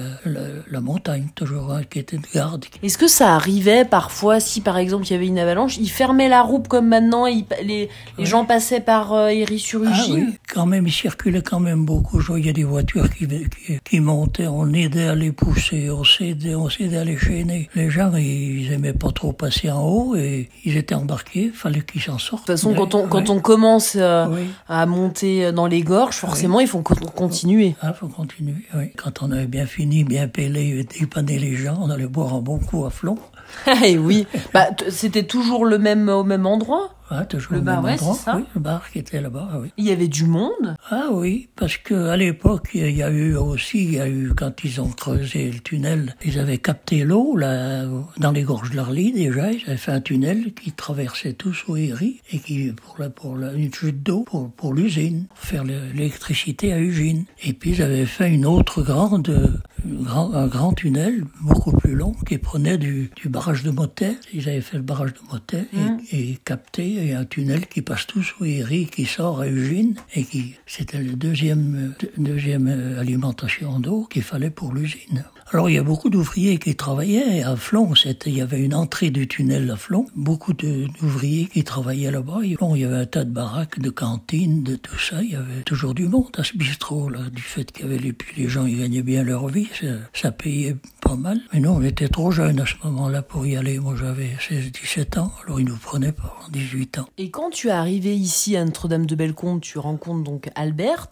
la, 0.69 0.79
montagne, 0.79 1.27
toujours 1.35 1.73
un 1.73 1.83
qui 1.83 1.99
était 1.99 2.17
de 2.17 2.27
garde. 2.33 2.65
Est-ce 2.81 2.97
que 2.97 3.07
ça 3.07 3.35
arrivait 3.35 3.83
parfois, 3.83 4.39
si 4.39 4.61
par 4.61 4.77
exemple 4.77 5.05
il 5.07 5.11
y 5.11 5.15
avait 5.15 5.27
une 5.27 5.39
avalanche, 5.39 5.77
ils 5.77 5.89
fermaient 5.89 6.29
la 6.29 6.41
route 6.41 6.67
comme 6.67 6.87
maintenant, 6.87 7.25
les, 7.25 7.89
les 8.17 8.25
gens 8.25 8.45
passaient 8.45 8.79
par 8.79 9.13
euh, 9.13 9.31
sur 9.57 9.83
ugine 9.83 9.93
Ah 9.97 10.13
oui, 10.13 10.37
quand 10.53 10.65
même, 10.65 10.87
ils 10.87 10.93
circulaient 10.93 11.41
quand 11.41 11.59
même 11.59 11.85
beaucoup. 11.85 12.19
Je 12.19 12.27
voyais 12.27 12.53
des 12.53 12.63
voitures 12.63 13.09
qui, 13.09 13.27
qui, 13.27 13.79
qui 13.83 13.99
montaient, 13.99 14.47
on 14.47 14.71
aidait 14.73 15.07
à 15.07 15.15
les 15.15 15.31
pousser, 15.31 15.89
on 15.89 16.03
s'aidait, 16.03 16.55
on 16.55 16.69
s'aidait 16.69 16.97
à 16.97 17.03
les 17.03 17.17
chaîner. 17.17 17.69
Les 17.75 17.89
gens, 17.89 18.15
ils, 18.15 18.61
ils 18.61 18.71
aimaient 18.71 18.93
pas 18.93 19.11
trop 19.17 19.33
passer 19.33 19.71
en 19.71 19.81
haut 19.81 20.15
et 20.15 20.47
ils 20.63 20.77
étaient 20.77 20.93
embarqués, 20.93 21.49
fallait 21.49 21.81
qu'ils 21.81 22.01
s'en 22.01 22.19
sortent. 22.19 22.47
De 22.47 22.53
toute 22.53 22.61
façon, 22.61 22.75
quand 22.75 22.93
on, 22.93 23.07
quand 23.07 23.31
on 23.31 23.39
commence 23.39 23.95
euh, 23.95 24.27
à 24.69 24.85
monter 24.85 25.51
dans 25.51 25.65
les 25.65 25.81
gorges, 25.81 26.17
forcément, 26.17 26.59
il 26.59 26.67
faut 26.67 26.81
continuer. 26.81 27.75
Ah, 27.81 27.93
faut 27.93 28.07
continuer, 28.07 28.53
oui. 28.75 28.91
Quand 28.95 29.23
on 29.23 29.31
avait 29.31 29.47
bien 29.47 29.65
fini, 29.65 30.03
bien 30.03 30.27
pélé, 30.27 30.83
dépanné 30.83 31.39
les 31.39 31.55
gens, 31.55 31.79
on 31.81 31.89
allait 31.89 32.05
boire 32.05 32.35
un 32.35 32.41
bon 32.41 32.59
coup 32.59 32.85
à 32.85 32.91
flot. 32.91 33.17
Eh 33.83 33.97
oui, 33.97 34.27
bah, 34.53 34.67
c'était 34.89 35.23
toujours 35.23 35.65
le 35.65 35.77
même, 35.77 36.09
au 36.09 36.23
même 36.23 36.45
endroit? 36.45 36.96
Toujours 37.29 37.53
le 37.53 37.61
bar, 37.61 37.83
ouais, 37.83 37.97
ça 37.97 38.35
oui, 38.35 38.43
le 38.53 38.61
bar 38.61 38.89
qui 38.91 38.99
était 38.99 39.21
là-bas, 39.21 39.59
oui. 39.61 39.71
Il 39.77 39.85
y 39.85 39.91
avait 39.91 40.07
du 40.07 40.25
monde? 40.25 40.75
Ah 40.89 41.07
oui, 41.11 41.49
parce 41.55 41.77
que 41.77 42.09
à 42.09 42.17
l'époque, 42.17 42.69
il 42.73 42.95
y 42.95 43.03
a 43.03 43.09
eu 43.09 43.35
aussi, 43.35 43.83
il 43.83 43.93
y 43.93 43.99
a 43.99 44.09
eu, 44.09 44.33
quand 44.35 44.63
ils 44.63 44.81
ont 44.81 44.89
creusé 44.89 45.51
le 45.51 45.59
tunnel, 45.59 46.15
ils 46.25 46.39
avaient 46.39 46.57
capté 46.57 47.03
l'eau, 47.03 47.35
là, 47.35 47.85
dans 48.17 48.31
les 48.31 48.43
gorges 48.43 48.71
de 48.71 48.75
l'Arly, 48.75 49.13
déjà, 49.13 49.51
ils 49.51 49.63
avaient 49.67 49.77
fait 49.77 49.91
un 49.91 50.01
tunnel 50.01 50.53
qui 50.53 50.71
traversait 50.71 51.33
tout 51.33 51.53
sous 51.53 51.77
Héry, 51.77 52.21
et 52.31 52.39
qui, 52.39 52.71
pour 52.71 52.95
la, 52.99 53.09
pour 53.09 53.37
la, 53.37 53.53
une 53.53 53.73
chute 53.73 54.03
d'eau, 54.03 54.23
pour, 54.23 54.51
pour 54.51 54.73
l'usine, 54.73 55.27
faire 55.35 55.63
l'électricité 55.63 56.73
à 56.73 56.79
Ugine. 56.79 57.25
Et 57.43 57.53
puis, 57.53 57.71
ils 57.71 57.81
avaient 57.81 58.05
fait 58.05 58.29
une 58.33 58.45
autre 58.45 58.81
grande, 58.81 59.61
grand, 59.85 60.33
un 60.33 60.47
grand 60.47 60.73
tunnel, 60.73 61.23
beaucoup 61.41 61.71
plus 61.71 61.95
long, 61.95 62.13
qui 62.27 62.37
prenait 62.37 62.77
du, 62.77 63.11
du 63.15 63.29
barrage 63.29 63.63
de 63.63 63.71
Motet. 63.71 64.17
Ils 64.33 64.49
avaient 64.49 64.61
fait 64.61 64.77
le 64.77 64.83
barrage 64.83 65.13
de 65.13 65.19
Motet 65.31 65.65
et, 65.73 65.77
mmh. 65.77 65.99
et 66.11 66.37
capté 66.43 66.96
il 66.97 67.09
y 67.09 67.13
a 67.13 67.19
un 67.19 67.25
tunnel 67.25 67.67
qui 67.67 67.81
passe 67.81 68.07
tout 68.07 68.23
sous 68.23 68.45
Héry, 68.45 68.87
qui 68.87 69.05
sort 69.05 69.41
à 69.41 69.47
Eugène, 69.47 69.95
et 70.15 70.23
qui, 70.23 70.55
c'était 70.65 71.01
la 71.01 71.13
deuxième, 71.13 71.93
deuxième 72.17 72.67
alimentation 72.97 73.79
d'eau 73.79 74.07
qu'il 74.09 74.23
fallait 74.23 74.49
pour 74.49 74.73
l'usine. 74.73 75.25
Alors 75.53 75.69
il 75.69 75.75
y 75.75 75.77
a 75.77 75.83
beaucoup 75.83 76.09
d'ouvriers 76.09 76.57
qui 76.57 76.75
travaillaient 76.75 77.41
à 77.41 77.55
Flon. 77.55 77.95
C'était, 77.95 78.29
il 78.29 78.37
y 78.37 78.41
avait 78.41 78.59
une 78.59 78.75
entrée 78.75 79.11
du 79.11 79.29
tunnel 79.29 79.71
à 79.71 79.77
Flon. 79.77 80.05
Beaucoup 80.13 80.51
d'ouvriers 80.51 81.45
qui 81.45 81.63
travaillaient 81.63 82.11
là-bas. 82.11 82.39
Il 82.43 82.57
y 82.75 82.83
avait 82.83 82.97
un 82.97 83.05
tas 83.05 83.23
de 83.23 83.31
baraques, 83.31 83.79
de 83.79 83.89
cantines, 83.89 84.63
de 84.63 84.75
tout 84.75 84.99
ça. 84.99 85.23
Il 85.23 85.31
y 85.31 85.35
avait 85.35 85.61
toujours 85.61 85.93
du 85.93 86.09
monde 86.09 86.35
à 86.37 86.43
ce 86.43 86.57
bistrot 86.57 87.07
là, 87.07 87.29
du 87.31 87.41
fait 87.41 87.71
qu'il 87.71 87.85
y 87.85 87.89
avait 87.89 87.97
les, 87.97 88.13
les 88.35 88.49
gens, 88.49 88.65
ils 88.65 88.79
gagnaient 88.79 89.03
bien 89.03 89.23
leur 89.23 89.47
vie. 89.47 89.69
Ça, 89.79 89.87
ça, 90.11 90.31
payait 90.31 90.75
pas 91.01 91.15
mal. 91.15 91.39
Mais 91.53 91.61
nous, 91.61 91.69
on 91.69 91.81
était 91.81 92.09
trop 92.09 92.29
jeunes 92.29 92.59
à 92.59 92.65
ce 92.65 92.75
moment-là 92.83 93.21
pour 93.21 93.45
y 93.45 93.55
aller. 93.55 93.79
Moi, 93.79 93.95
j'avais 93.97 94.31
16, 94.49 94.73
17 94.73 95.17
ans. 95.17 95.31
Alors 95.45 95.61
ils 95.61 95.65
nous 95.65 95.77
prenaient 95.77 96.11
pas 96.11 96.37
en 96.45 96.49
18 96.49 96.99
ans. 96.99 97.07
Et 97.17 97.31
quand 97.31 97.51
tu 97.51 97.69
es 97.69 97.71
arrivé 97.71 98.13
ici 98.13 98.57
à 98.57 98.65
Notre-Dame-de-Bellecombe, 98.65 99.61
tu 99.61 99.79
rencontres 99.79 100.23
donc 100.23 100.49
Albert. 100.55 101.07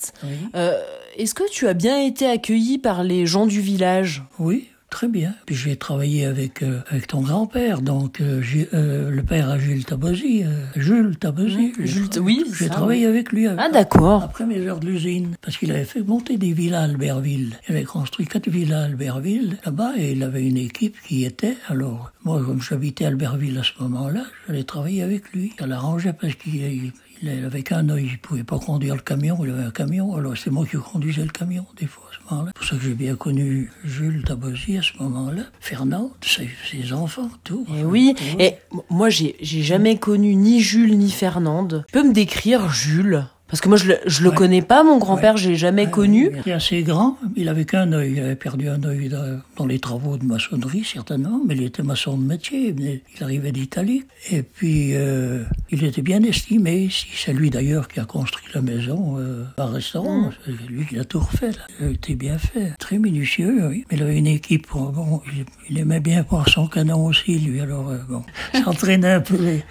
Euh, 0.55 0.81
est-ce 1.17 1.33
que 1.33 1.49
tu 1.51 1.67
as 1.67 1.73
bien 1.73 1.99
été 2.01 2.25
accueilli 2.27 2.77
par 2.77 3.03
les 3.03 3.25
gens 3.25 3.45
du 3.45 3.61
village? 3.61 4.23
Oui, 4.39 4.67
Très 4.91 5.07
bien. 5.09 5.33
Puis 5.45 5.55
j'ai 5.55 5.75
travaillé 5.75 6.25
avec 6.25 6.63
euh, 6.63 6.79
avec 6.89 7.07
ton 7.07 7.19
grand-père, 7.19 7.81
donc 7.81 8.21
euh, 8.21 8.41
euh, 8.73 9.09
le 9.09 9.23
père 9.23 9.49
à 9.49 9.57
Tabosi, 9.85 10.43
euh, 10.45 10.47
Jules 10.77 11.17
Tabosi. 11.17 11.73
J'ai 11.79 11.85
Jules- 11.87 12.19
oui, 12.21 12.45
J'ai 12.57 12.69
travaillé 12.69 13.05
avec 13.05 13.33
lui. 13.33 13.45
avec- 13.47 13.59
Ah, 13.61 13.69
d'accord. 13.69 14.23
Après 14.23 14.45
mes 14.45 14.59
heures 14.61 14.79
de 14.79 14.85
l'usine, 14.85 15.35
parce 15.41 15.57
qu'il 15.57 15.71
avait 15.71 15.83
fait 15.83 16.01
monter 16.01 16.37
des 16.37 16.53
villas 16.53 16.81
à 16.81 16.83
Albertville. 16.85 17.57
Il 17.67 17.75
avait 17.75 17.83
construit 17.83 18.25
quatre 18.25 18.47
villas 18.47 18.83
à 18.83 18.85
Albertville 18.85 19.57
là-bas 19.65 19.93
et 19.97 20.11
il 20.13 20.23
avait 20.23 20.45
une 20.47 20.55
équipe 20.57 20.95
qui 21.05 21.21
y 21.21 21.25
était. 21.25 21.57
Alors 21.67 22.13
moi, 22.23 22.41
comme 22.45 22.61
j'habitais 22.61 23.03
à 23.03 23.07
Albertville 23.09 23.57
à 23.57 23.63
ce 23.63 23.71
moment-là, 23.83 24.23
j'allais 24.47 24.63
travailler 24.63 25.01
avec 25.01 25.33
lui. 25.33 25.51
Ça 25.59 25.67
l'arrangeait 25.67 26.13
parce 26.13 26.35
qu'il 26.35 26.93
il- 27.21 27.45
avait 27.45 27.63
qu'un 27.63 27.87
œil, 27.89 28.07
il 28.13 28.17
pouvait 28.19 28.43
pas 28.43 28.57
conduire 28.59 28.95
le 28.95 29.01
camion, 29.01 29.37
il 29.43 29.51
avait 29.51 29.63
un 29.63 29.71
camion, 29.71 30.15
alors 30.15 30.37
c'est 30.37 30.49
moi 30.51 30.65
qui 30.65 30.77
conduisais 30.77 31.23
le 31.23 31.29
camion 31.29 31.65
des 31.77 31.85
fois 31.87 32.05
à 32.11 32.15
ce 32.15 32.33
moment-là. 32.33 32.51
C'est 32.55 32.59
pour 32.59 32.67
ça 32.69 32.75
que 32.77 32.81
j'ai 32.83 32.93
bien 32.93 33.15
connu 33.15 33.71
Jules 33.83 34.23
Tabosi 34.25 34.77
à 34.77 34.81
ce 34.81 34.91
moment-là, 35.01 35.43
Fernand, 35.59 36.11
ses, 36.21 36.49
ses 36.71 36.93
enfants, 36.93 37.29
tout. 37.43 37.65
Et 37.69 37.79
Eh 37.81 37.83
oui, 37.85 38.15
et 38.39 38.53
moi 38.89 39.09
j'ai 39.09 39.35
j'ai 39.41 39.61
jamais 39.63 39.97
connu 39.97 40.35
ni 40.35 40.61
Jules 40.61 40.97
ni 40.97 41.11
Fernande. 41.11 41.83
Tu 41.87 41.93
peux 41.93 42.07
me 42.07 42.13
décrire 42.13 42.69
Jules? 42.71 43.25
Parce 43.47 43.61
que 43.61 43.69
moi 43.69 43.77
je 43.77 43.87
le, 43.89 43.97
je 44.07 44.23
le 44.23 44.29
Ouais. 44.29 44.35
connais 44.35 44.61
pas, 44.63 44.83
mon 44.83 44.97
grand-père, 44.97 45.37
je 45.37 45.49
l'ai 45.49 45.55
jamais 45.55 45.89
connu. 45.89 46.29
Il 46.31 46.39
était 46.39 46.51
assez 46.51 46.81
grand, 46.81 47.17
il 47.35 47.47
avait 47.47 47.65
qu'un 47.65 47.91
œil, 47.93 48.13
il 48.17 48.19
avait 48.19 48.35
perdu 48.35 48.67
un 48.69 48.83
œil 48.83 49.09
dans, 49.57 49.65
les 49.67 49.79
travaux 49.79 50.17
de 50.17 50.25
maçonnerie 50.25 50.83
certainement, 50.83 51.39
mais 51.45 51.55
il 51.55 51.63
était 51.63 51.83
maçon 51.83 52.17
de 52.17 52.23
métier, 52.23 52.75
il 52.77 53.23
arrivait 53.23 53.51
d'Italie. 53.51 54.03
Et 54.31 54.41
puis 54.41 54.91
euh, 54.95 55.43
il 55.69 55.83
était 55.83 56.01
bien 56.01 56.23
estimé 56.23 56.75
ici. 56.85 57.07
C'est 57.15 57.33
lui 57.33 57.49
d'ailleurs 57.51 57.87
qui 57.87 57.99
a 57.99 58.05
construit 58.05 58.45
la 58.55 58.61
maison, 58.61 59.17
euh, 59.19 59.43
un 59.57 59.65
restaurant. 59.71 60.31
C'est 60.45 60.51
lui 60.71 60.85
qui 60.87 60.97
a 60.97 61.03
tout 61.05 61.19
refait. 61.19 61.51
Là. 61.51 61.67
Il 61.81 61.91
était 61.91 62.15
bien 62.15 62.37
fait, 62.39 62.73
très 62.79 62.97
minutieux. 62.97 63.67
Oui. 63.69 63.85
Mais 63.91 63.97
il 63.97 64.03
avait 64.03 64.17
une 64.17 64.27
équipe. 64.27 64.67
Bon, 64.73 65.21
il, 65.35 65.45
il 65.69 65.77
aimait 65.79 65.99
bien 65.99 66.25
voir 66.27 66.49
son 66.49 66.67
canon 66.67 67.05
aussi, 67.05 67.37
lui. 67.37 67.61
Alors 67.61 67.89
euh, 67.89 67.97
bon, 68.09 68.23
s'entraînait 68.63 69.13
un 69.13 69.21
peu 69.21 69.37
les, 69.37 69.63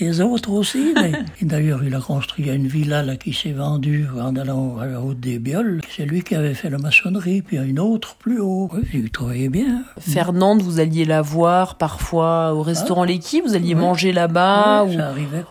les 0.00 0.20
autres 0.20 0.50
aussi. 0.50 0.94
Mais 0.96 1.12
d'ailleurs, 1.42 1.84
il 1.84 1.94
a 1.94 2.00
construit 2.00 2.48
une 2.50 2.66
villa 2.66 3.02
là 3.02 3.16
qui 3.22 3.32
s'est 3.32 3.52
vendue 3.52 4.06
en 4.20 4.34
allant 4.36 4.78
à 4.78 4.86
la 4.86 4.98
route 4.98 5.20
des 5.20 5.38
Bioles. 5.38 5.80
C'est 5.94 6.04
lui 6.06 6.22
qui 6.22 6.34
avait 6.34 6.54
fait 6.54 6.70
la 6.70 6.78
maçonnerie, 6.78 7.42
puis 7.42 7.58
une 7.58 7.78
autre 7.78 8.16
plus 8.16 8.40
haut. 8.40 8.68
Oui, 8.72 8.80
il 8.94 9.10
travaillait 9.10 9.48
bien. 9.48 9.82
Fernande, 9.98 10.62
vous 10.62 10.80
alliez 10.80 11.04
la 11.04 11.22
voir 11.22 11.76
parfois 11.76 12.54
au 12.54 12.62
restaurant 12.62 13.04
L'équipe, 13.04 13.44
vous 13.46 13.54
alliez 13.54 13.74
Oui. 13.74 13.80
manger 13.80 14.12
là-bas 14.12 14.84
Oui, 14.84 14.96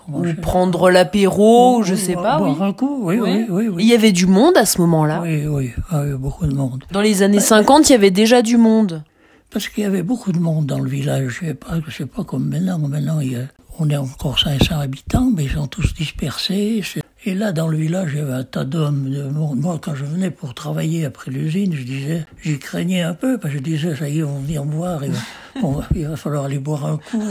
ou, 0.09 0.33
prendre 0.41 0.89
l'apéro, 0.89 1.77
ou 1.79 1.83
je 1.83 1.95
sais 1.95 2.13
pas. 2.15 2.37
Boire 2.37 2.61
un 2.63 2.73
coup, 2.73 2.99
oui, 3.03 3.19
oui, 3.19 3.45
oui. 3.49 3.83
Il 3.83 3.87
y 3.87 3.93
avait 3.93 4.11
du 4.11 4.25
monde 4.25 4.57
à 4.57 4.65
ce 4.65 4.81
moment-là. 4.81 5.21
Oui, 5.23 5.45
oui, 5.47 5.71
ah, 5.91 6.01
il 6.05 6.09
y 6.11 6.13
a 6.13 6.17
beaucoup 6.17 6.45
de 6.47 6.53
monde. 6.55 6.83
Dans 6.91 7.01
les 7.01 7.21
années 7.23 7.39
50, 7.39 7.89
il 7.89 7.93
y 7.93 7.95
avait 7.95 8.11
déjà 8.11 8.41
du 8.41 8.57
monde. 8.57 9.03
Parce 9.51 9.67
qu'il 9.67 9.83
y 9.83 9.87
avait 9.87 10.03
beaucoup 10.03 10.31
de 10.31 10.39
monde 10.39 10.65
dans 10.67 10.79
le 10.79 10.89
village. 10.89 11.37
C'est 11.41 11.53
pas, 11.55 11.77
c'est 11.95 12.09
pas 12.09 12.23
comme 12.23 12.47
maintenant. 12.49 12.77
Maintenant, 12.79 13.19
il 13.19 13.31
y 13.31 13.35
a- 13.35 13.47
on 13.79 13.89
est 13.89 13.97
encore 13.97 14.37
500 14.39 14.79
habitants, 14.79 15.31
mais 15.35 15.45
ils 15.45 15.51
sont 15.51 15.67
tous 15.67 15.93
dispersés. 15.93 16.83
Et 17.25 17.35
là, 17.35 17.51
dans 17.51 17.67
le 17.67 17.77
village, 17.77 18.11
il 18.13 18.19
y 18.19 18.21
avait 18.21 18.31
un 18.31 18.43
tas 18.45 18.63
d'hommes, 18.63 19.09
de 19.09 19.23
monde. 19.23 19.59
Moi, 19.59 19.77
quand 19.81 19.93
je 19.93 20.05
venais 20.05 20.31
pour 20.31 20.53
travailler 20.53 21.03
après 21.03 21.31
l'usine, 21.31 21.73
je 21.75 21.83
disais, 21.83 22.25
j'y 22.41 22.57
craignais 22.59 23.01
un 23.01 23.13
peu, 23.13 23.37
parce 23.37 23.51
que 23.53 23.59
je 23.59 23.63
disais, 23.63 23.93
ça 23.95 24.07
y 24.07 24.13
est, 24.13 24.15
ils 24.19 24.23
vont 24.23 24.39
venir 24.39 24.63
me 24.63 24.73
voir, 24.73 25.03
et 25.03 25.11
on 25.61 25.71
va- 25.73 25.87
il 25.95 26.07
va 26.07 26.15
falloir 26.15 26.45
aller 26.45 26.59
boire 26.59 26.85
un 26.85 26.97
coup. 26.97 27.21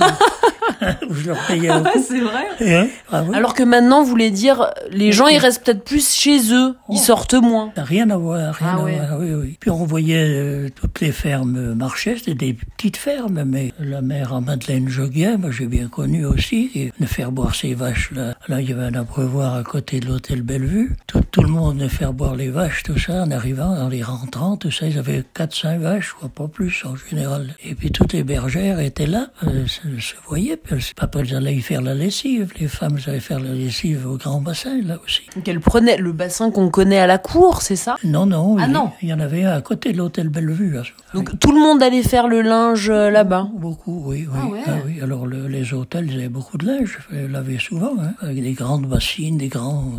je 1.11 1.26
leur 1.28 1.38
payais 1.47 1.68
un 1.68 1.82
coup. 1.82 1.99
c'est 2.06 2.20
vrai. 2.20 2.47
Et, 2.61 2.90
ah 3.11 3.25
oui, 3.26 3.35
Alors 3.37 3.54
que 3.54 3.62
maintenant, 3.62 4.02
vous 4.02 4.08
voulez 4.11 4.30
dire, 4.30 4.70
les 4.90 5.12
gens, 5.12 5.26
ils 5.26 5.38
restent 5.38 5.64
peut-être 5.64 5.85
plus 5.85 6.12
chez 6.14 6.52
eux, 6.52 6.75
ils 6.90 6.99
sortent 6.99 7.35
moins. 7.35 7.73
Rien 7.76 8.11
à 8.11 8.16
voir, 8.16 8.54
rien 8.54 8.68
Ah 8.70 8.75
à 8.75 8.76
voir, 8.76 9.20
oui, 9.20 9.35
oui. 9.35 9.56
Puis 9.61 9.70
on 9.70 9.85
voyait 9.85 10.25
euh, 10.28 10.68
toutes 10.75 11.00
les 11.00 11.12
fermes 11.12 11.75
marchaient, 11.75 12.16
c'était 12.16 12.35
des 12.35 12.54
petites 12.54 12.97
fermes, 12.97 13.44
mais 13.44 13.73
la 13.78 14.00
mère 14.02 14.35
à 14.35 14.40
Madeleine 14.40 14.88
Joguet, 14.88 15.37
moi 15.37 15.50
j'ai 15.50 15.66
bien 15.66 15.88
connu 15.88 16.25
aussi, 16.25 16.70
et 16.75 16.92
de 16.99 17.06
faire 17.06 17.32
boire 17.32 17.54
ses 17.54 17.75
vaches 17.75 18.11
là. 18.12 18.35
Là, 18.49 18.61
il 18.61 18.68
y 18.68 18.73
avait 18.73 18.85
un 18.85 18.94
abreuvoir 18.94 19.54
à 19.54 19.62
côté 19.62 20.00
de 20.00 20.06
l'hôtel 20.06 20.42
Bellevue. 20.42 20.97
Tout, 21.06 21.20
tout 21.30 21.42
le 21.42 21.49
monde 21.49 21.78
de 21.78 21.88
faire 21.88 22.12
boire 22.12 22.35
les 22.35 22.49
vaches, 22.49 22.82
tout 22.82 22.99
ça, 22.99 23.23
en 23.25 23.30
arrivant, 23.30 23.76
en 23.76 23.88
les 23.88 24.02
rentrant, 24.02 24.56
tout 24.56 24.70
ça, 24.70 24.87
ils 24.87 24.99
avaient 24.99 25.25
4-5 25.35 25.78
vaches, 25.78 26.14
quoi, 26.18 26.28
pas 26.28 26.49
plus 26.49 26.85
en 26.85 26.97
général. 26.97 27.54
Et 27.62 27.75
puis 27.75 27.90
toutes 27.90 28.12
les 28.12 28.23
bergères 28.25 28.80
étaient 28.80 29.06
là, 29.06 29.28
euh, 29.44 29.66
se, 29.66 29.80
se 30.00 30.14
voyaient, 30.26 30.56
elles- 30.70 30.80
après 30.98 31.20
elles 31.20 31.34
allaient 31.34 31.54
y 31.56 31.60
faire 31.60 31.82
la 31.82 31.94
lessive, 31.94 32.52
les 32.60 32.68
femmes 32.68 32.98
allaient 33.06 33.20
faire 33.20 33.40
la 33.40 33.52
lessive 33.52 34.06
au 34.06 34.16
grand 34.16 34.40
bassin, 34.40 34.80
là 34.82 34.98
aussi. 35.04 35.22
Donc 35.34 35.46
elle 35.48 35.60
prenait 35.60 35.96
le 35.96 36.12
bassin 36.12 36.50
qu'on 36.50 36.68
connaît 36.70 36.98
à 36.98 37.06
la 37.06 37.18
cour, 37.18 37.62
c'est 37.62 37.76
ça? 37.76 37.96
Non, 38.04 38.26
non, 38.26 38.56
Ah 38.58 38.64
il, 38.66 38.72
non. 38.72 38.90
il 39.02 39.08
y 39.08 39.12
en 39.14 39.20
avait 39.20 39.44
un 39.44 39.52
à 39.52 39.60
côté 39.60 39.92
de 39.92 39.98
l'hôtel 39.98 40.28
Bellevue. 40.28 40.76
Donc 41.14 41.38
tout 41.38 41.52
le 41.52 41.60
monde 41.60 41.82
allait 41.82 42.02
faire 42.02 42.28
le 42.28 42.42
linge 42.42 42.90
euh, 42.90 43.10
là-bas? 43.10 43.48
Beaucoup, 43.54 44.02
oui, 44.06 44.26
oui. 44.30 44.38
Ah 44.42 44.46
ouais. 44.48 44.82
oui. 44.87 45.00
Alors 45.02 45.26
le- 45.26 45.46
les 45.48 45.72
hôtels, 45.75 46.06
ils 46.10 46.18
avaient 46.18 46.28
beaucoup 46.28 46.58
de 46.58 46.66
linge, 46.66 46.98
ils 47.12 47.26
lavaient 47.30 47.58
souvent, 47.58 47.94
hein, 48.00 48.12
avec 48.20 48.42
des 48.42 48.52
grandes 48.52 48.87
bassines, 48.87 49.38
des 49.38 49.48
grands 49.48 49.92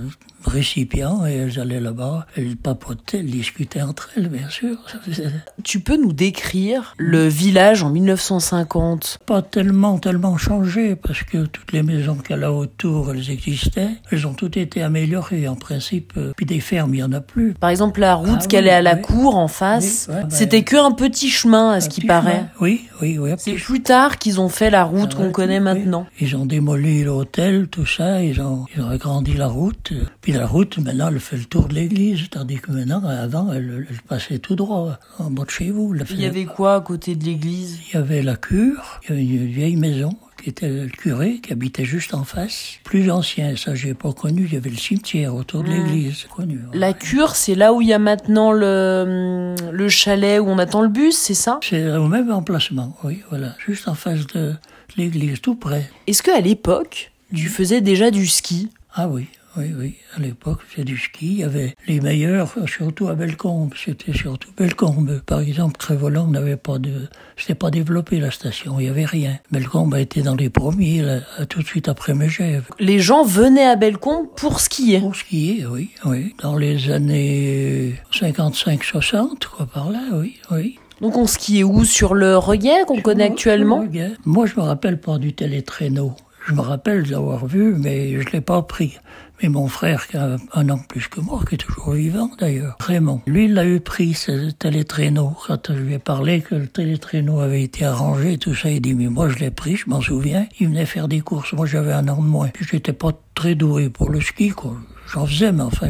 récipients, 0.46 1.25
et 1.25 1.34
elles 1.34 1.60
allaient 1.60 1.79
là-bas, 1.79 2.25
elles 2.36 2.55
papotaient, 2.58 3.19
elles 3.19 3.25
discutaient 3.29 3.81
entre 3.81 4.10
elles, 4.15 4.29
bien 4.29 4.50
sûr. 4.50 4.77
Tu 5.63 5.79
peux 5.81 5.98
nous 5.98 6.13
décrire 6.13 6.93
le 6.98 7.27
village 7.27 7.84
en 7.84 7.89
1950 7.89 9.19
Pas 9.25 9.41
tellement, 9.41 9.98
tellement 10.00 10.38
changé, 10.38 10.96
parce 10.96 11.24
que 11.24 11.46
toutes 11.46 11.72
les 11.74 11.84
maisons 11.84 12.15
qu'elle 12.15 12.43
a 12.43 12.51
autour, 12.53 13.12
elles 13.12 13.29
existaient. 13.29 13.89
Elles 14.12 14.25
ont 14.27 14.34
toutes 14.34 14.58
été 14.58 14.81
améliorées, 14.81 15.48
en 15.48 15.55
principe. 15.55 16.13
euh, 16.17 16.31
Puis 16.36 16.46
des 16.46 16.60
fermes, 16.60 16.93
il 16.93 16.98
n'y 16.98 17.03
en 17.03 17.12
a 17.12 17.22
plus. 17.22 17.53
Par 17.53 17.69
exemple, 17.69 18.00
la 18.00 18.15
route 18.15 18.39
Ah 18.41 18.46
oui, 18.50 18.58
allait 18.58 18.69
à 18.72 18.81
la 18.81 18.96
oui. 18.96 19.01
cour 19.01 19.36
en 19.38 19.48
face, 19.48 20.08
Oui, 20.10 20.15
ouais, 20.15 20.22
c'était 20.29 20.63
que 20.63 20.77
un 20.77 20.91
petit 20.91 21.29
chemin, 21.29 21.72
à 21.72 21.81
ce 21.81 21.89
qui 21.89 22.01
paraît. 22.01 22.31
chemin. 22.31 22.48
Oui, 22.62 22.81
oui, 23.01 23.17
oui. 23.17 23.31
C'est 23.38 23.53
plus 23.53 23.81
tard 23.81 24.17
qu'ils 24.17 24.39
ont 24.39 24.50
fait 24.50 24.69
la 24.69 24.84
route 24.84 25.12
Ah 25.13 25.15
qu'on 25.17 25.31
connaît 25.31 25.60
maintenant. 25.60 26.08
Ils 26.19 26.36
ont 26.36 26.46
démoli 26.46 27.03
l'hôtel, 27.03 27.67
tout 27.67 27.86
ça, 27.86 28.24
ils 28.24 28.41
ont, 28.41 28.65
ils 28.75 28.81
ont 28.81 28.89
agrandi 28.89 29.34
la 29.34 29.48
route. 29.48 29.93
Puis 30.29 30.38
la 30.38 30.45
route, 30.45 30.77
maintenant, 30.77 31.07
elle 31.07 31.19
fait 31.19 31.38
le 31.38 31.45
tour 31.45 31.67
de 31.67 31.74
l'église, 31.74 32.29
tandis 32.29 32.57
que 32.57 32.71
maintenant, 32.71 33.03
avant, 33.03 33.51
elle, 33.51 33.88
elle 33.89 33.98
passait 34.07 34.38
tout 34.38 34.55
droit, 34.55 35.00
en 35.17 35.31
bas 35.31 35.43
de 35.43 35.50
chez 35.50 35.71
vous. 35.71 35.95
Il 36.12 36.21
y 36.21 36.25
avait 36.25 36.45
quoi 36.45 36.75
à 36.75 36.81
côté 36.81 37.15
de 37.15 37.24
l'église? 37.25 37.79
Il 37.89 37.95
y 37.95 37.98
avait 37.98 38.21
la 38.21 38.36
cure, 38.36 39.00
il 39.09 39.09
y 39.09 39.13
avait 39.13 39.43
une 39.45 39.51
vieille 39.51 39.75
maison 39.75 40.12
qui 40.43 40.51
était 40.51 40.69
le 40.69 40.88
curé, 40.89 41.39
qui 41.41 41.51
habitait 41.51 41.83
juste 41.83 42.13
en 42.13 42.25
face. 42.25 42.74
Plus 42.83 43.09
ancien, 43.09 43.55
ça 43.55 43.74
j'ai 43.74 43.95
pas 43.95 44.13
connu, 44.13 44.45
il 44.45 44.53
y 44.53 44.57
avait 44.57 44.69
le 44.69 44.77
cimetière 44.77 45.33
autour 45.33 45.63
de 45.63 45.69
l'église, 45.71 46.27
connu. 46.36 46.59
hein. 46.63 46.69
La 46.74 46.93
cure, 46.93 47.36
c'est 47.36 47.55
là 47.55 47.74
où 47.74 47.81
il 47.81 47.88
y 47.88 47.93
a 47.93 47.98
maintenant 48.00 48.51
le, 48.51 49.55
le 49.71 49.89
chalet 49.89 50.39
où 50.39 50.45
on 50.45 50.59
attend 50.59 50.83
le 50.83 50.89
bus, 50.89 51.17
c'est 51.17 51.33
ça? 51.33 51.59
C'est 51.63 51.91
au 51.98 52.07
même 52.07 52.31
emplacement, 52.31 52.95
oui, 53.03 53.24
voilà, 53.31 53.55
juste 53.65 53.88
en 53.88 53.95
face 53.95 54.27
de 54.27 54.53
l'église, 54.95 55.41
tout 55.41 55.55
près. 55.55 55.89
Est-ce 56.05 56.21
qu'à 56.21 56.39
l'époque, 56.39 57.12
tu 57.33 57.50
faisais 57.50 57.81
déjà 57.81 58.12
du 58.12 58.27
ski? 58.27 58.69
Ah 58.93 59.07
oui, 59.07 59.25
oui, 59.57 59.73
oui. 59.77 59.95
À 60.15 60.19
l'époque, 60.19 60.59
c'est 60.75 60.83
du 60.83 60.97
ski. 60.97 61.27
Il 61.27 61.37
y 61.39 61.43
avait 61.43 61.75
les 61.87 61.99
meilleurs, 62.01 62.55
surtout 62.67 63.07
à 63.07 63.15
Bellecombe. 63.15 63.73
C'était 63.75 64.13
surtout 64.13 64.49
Bellecombe. 64.57 65.21
Par 65.25 65.39
exemple, 65.39 65.77
Trévolant 65.77 66.27
n'avait 66.27 66.57
pas 66.57 66.77
de, 66.77 67.07
c'était 67.35 67.55
pas 67.55 67.71
développé 67.71 68.19
la 68.19 68.31
station. 68.31 68.79
Il 68.79 68.85
y 68.85 68.89
avait 68.89 69.05
rien. 69.05 69.39
Bellecombe 69.51 69.93
a 69.95 69.99
été 69.99 70.21
dans 70.21 70.35
les 70.35 70.49
premiers, 70.49 71.01
là, 71.01 71.19
tout 71.49 71.61
de 71.61 71.67
suite 71.67 71.89
après 71.89 72.13
Megève. 72.13 72.69
Les 72.79 72.99
gens 72.99 73.23
venaient 73.23 73.65
à 73.65 73.75
Bellecombe 73.75 74.27
pour 74.35 74.59
skier. 74.59 74.99
Pour 74.99 75.15
skier, 75.15 75.65
oui, 75.65 75.89
oui. 76.05 76.35
Dans 76.41 76.55
les 76.55 76.91
années 76.91 77.95
55-60, 78.13 79.47
quoi, 79.55 79.65
par 79.65 79.89
là, 79.89 80.01
oui, 80.13 80.37
oui. 80.51 80.77
Donc 81.01 81.17
on 81.17 81.27
skiait 81.27 81.63
où? 81.63 81.85
Sur 81.85 82.13
le 82.13 82.37
Reguet 82.37 82.83
qu'on 82.85 83.01
connaît 83.01 83.23
actuellement? 83.23 83.85
Moi, 84.25 84.45
je 84.45 84.55
me 84.55 84.61
rappelle 84.61 84.99
pas 84.99 85.17
du 85.17 85.33
télétraîneau. 85.33 86.13
Je 86.46 86.53
me 86.53 86.62
rappelle 86.62 87.03
de 87.03 87.12
l'avoir 87.12 87.46
vu, 87.46 87.75
mais 87.75 88.22
je 88.22 88.29
l'ai 88.31 88.41
pas 88.41 88.62
pris. 88.62 88.98
Mais 89.41 89.50
mon 89.50 89.67
frère, 89.67 90.08
qui 90.08 90.17
a 90.17 90.36
un 90.53 90.69
an 90.69 90.79
plus 90.79 91.08
que 91.08 91.22
moi, 91.22 91.41
qui 91.48 91.55
est 91.55 91.60
toujours 91.60 91.93
vivant 91.93 92.29
d'ailleurs, 92.39 92.75
Raymond, 92.79 93.22
lui, 93.25 93.46
il 93.46 93.53
l'a 93.53 93.65
eu 93.65 93.79
pris, 93.79 94.13
ce 94.13 94.51
télétraîneau. 94.51 95.34
Quand 95.48 95.74
je 95.74 95.79
lui 95.79 95.93
ai 95.93 96.00
parlé 96.00 96.41
que 96.41 96.55
le 96.55 96.67
télétraîneau 96.67 97.39
avait 97.39 97.63
été 97.63 97.86
arrangé, 97.86 98.38
tout 98.38 98.55
ça, 98.55 98.69
il 98.69 98.81
dit, 98.81 98.96
mais 98.96 99.08
moi, 99.08 99.29
je 99.29 99.38
l'ai 99.38 99.51
pris, 99.51 99.77
je 99.77 99.89
m'en 99.89 100.01
souviens. 100.01 100.48
Il 100.60 100.67
venait 100.67 100.86
faire 100.86 101.08
des 101.08 101.22
courses. 101.22 101.53
Moi, 101.53 101.65
j'avais 101.65 101.93
un 101.93 102.08
an 102.10 102.22
de 102.22 102.27
moins. 102.27 102.50
J'étais 102.60 102.93
pas 102.93 103.12
très 103.34 103.55
doué 103.55 103.89
pour 103.89 104.10
le 104.10 104.19
ski, 104.19 104.50
quoi. 104.50 104.75
J'en 105.11 105.25
faisais, 105.25 105.51
mais 105.51 105.63
enfin, 105.63 105.89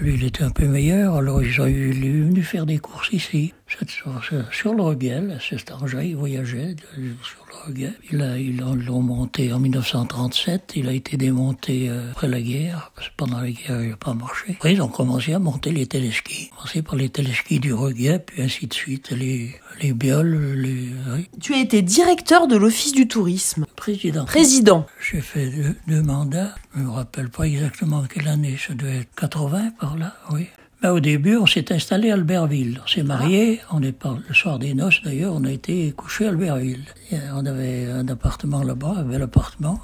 lui, 0.00 0.14
il 0.14 0.24
était 0.24 0.42
un 0.44 0.50
peu 0.50 0.66
meilleur, 0.66 1.16
alors 1.16 1.42
ils 1.42 1.60
ont 1.60 1.66
eu, 1.66 1.90
il 1.94 2.04
est 2.04 2.10
venu 2.10 2.42
faire 2.42 2.66
des 2.66 2.78
courses 2.78 3.08
ici, 3.12 3.54
C'est 3.66 3.88
sur, 3.88 4.74
le 4.74 4.82
Reguel, 4.82 5.38
cet 5.48 5.70
engin, 5.72 6.02
il 6.02 6.16
voyageait 6.16 6.76
sur 7.22 7.46
le 7.48 7.66
Reguel. 7.66 7.94
Il 8.12 8.20
a, 8.22 8.38
ils 8.38 8.56
l'ont- 8.58 9.00
monté 9.02 9.52
en 9.52 9.58
1937, 9.60 10.72
il 10.76 10.88
a 10.88 10.92
été 10.92 11.16
démonté 11.16 11.88
euh, 11.88 12.10
après 12.10 12.28
la 12.28 12.40
guerre, 12.42 12.92
parce 12.94 13.08
que 13.08 13.12
pendant 13.16 13.40
la 13.40 13.50
guerre, 13.50 13.82
il 13.82 13.90
n'a 13.90 13.96
pas 13.96 14.12
marché. 14.14 14.52
Après, 14.52 14.74
ils 14.74 14.82
ont 14.82 14.88
commencé 14.88 15.32
à 15.32 15.38
monter 15.38 15.70
les 15.70 15.86
téléskis. 15.86 16.50
Commencé 16.54 16.82
par 16.82 16.96
les 16.96 17.08
téléskis 17.08 17.60
du 17.60 17.72
Reguet, 17.72 18.18
puis 18.18 18.42
ainsi 18.42 18.66
de 18.66 18.74
suite, 18.74 19.10
les, 19.12 19.54
les 19.80 19.92
bioles, 19.94 20.54
les 20.56 20.88
oui, 21.14 21.28
Tu 21.40 21.54
as 21.54 21.60
été 21.60 21.80
directeur 21.82 22.48
de 22.48 22.56
l'Office 22.56 22.92
du 22.92 23.08
tourisme. 23.08 23.64
président. 23.76 24.24
Président. 24.26 24.86
J'ai 25.00 25.20
fait 25.22 25.48
deux, 25.48 25.74
deux 25.86 26.02
mandats. 26.02 26.54
Je 26.76 26.80
me 26.82 26.90
rappelle 26.90 27.28
pas 27.30 27.44
exactement 27.44 28.04
quelle 28.12 28.28
année. 28.28 28.56
Ça 28.58 28.74
devait 28.74 28.98
être 28.98 29.14
80 29.16 29.72
par 29.78 29.96
là, 29.96 30.14
oui. 30.30 30.48
Ben, 30.82 30.92
au 30.92 31.00
début, 31.00 31.36
on 31.36 31.46
s'est 31.46 31.72
installé 31.72 32.10
à 32.10 32.14
Albertville. 32.14 32.80
On 32.84 32.86
s'est 32.86 33.02
marié, 33.02 33.60
on 33.72 33.82
est 33.82 33.94
le 34.28 34.34
soir 34.34 34.58
des 34.58 34.74
noces 34.74 35.02
d'ailleurs, 35.02 35.34
on 35.34 35.44
a 35.44 35.50
été 35.50 35.92
couché 35.92 36.26
à 36.26 36.28
Albertville. 36.28 36.84
Et 37.10 37.16
on 37.34 37.44
avait 37.46 37.86
un 37.86 38.06
appartement 38.08 38.62
là-bas, 38.62 38.94
un 38.98 39.02
bel 39.04 39.22
appartement. 39.22 39.80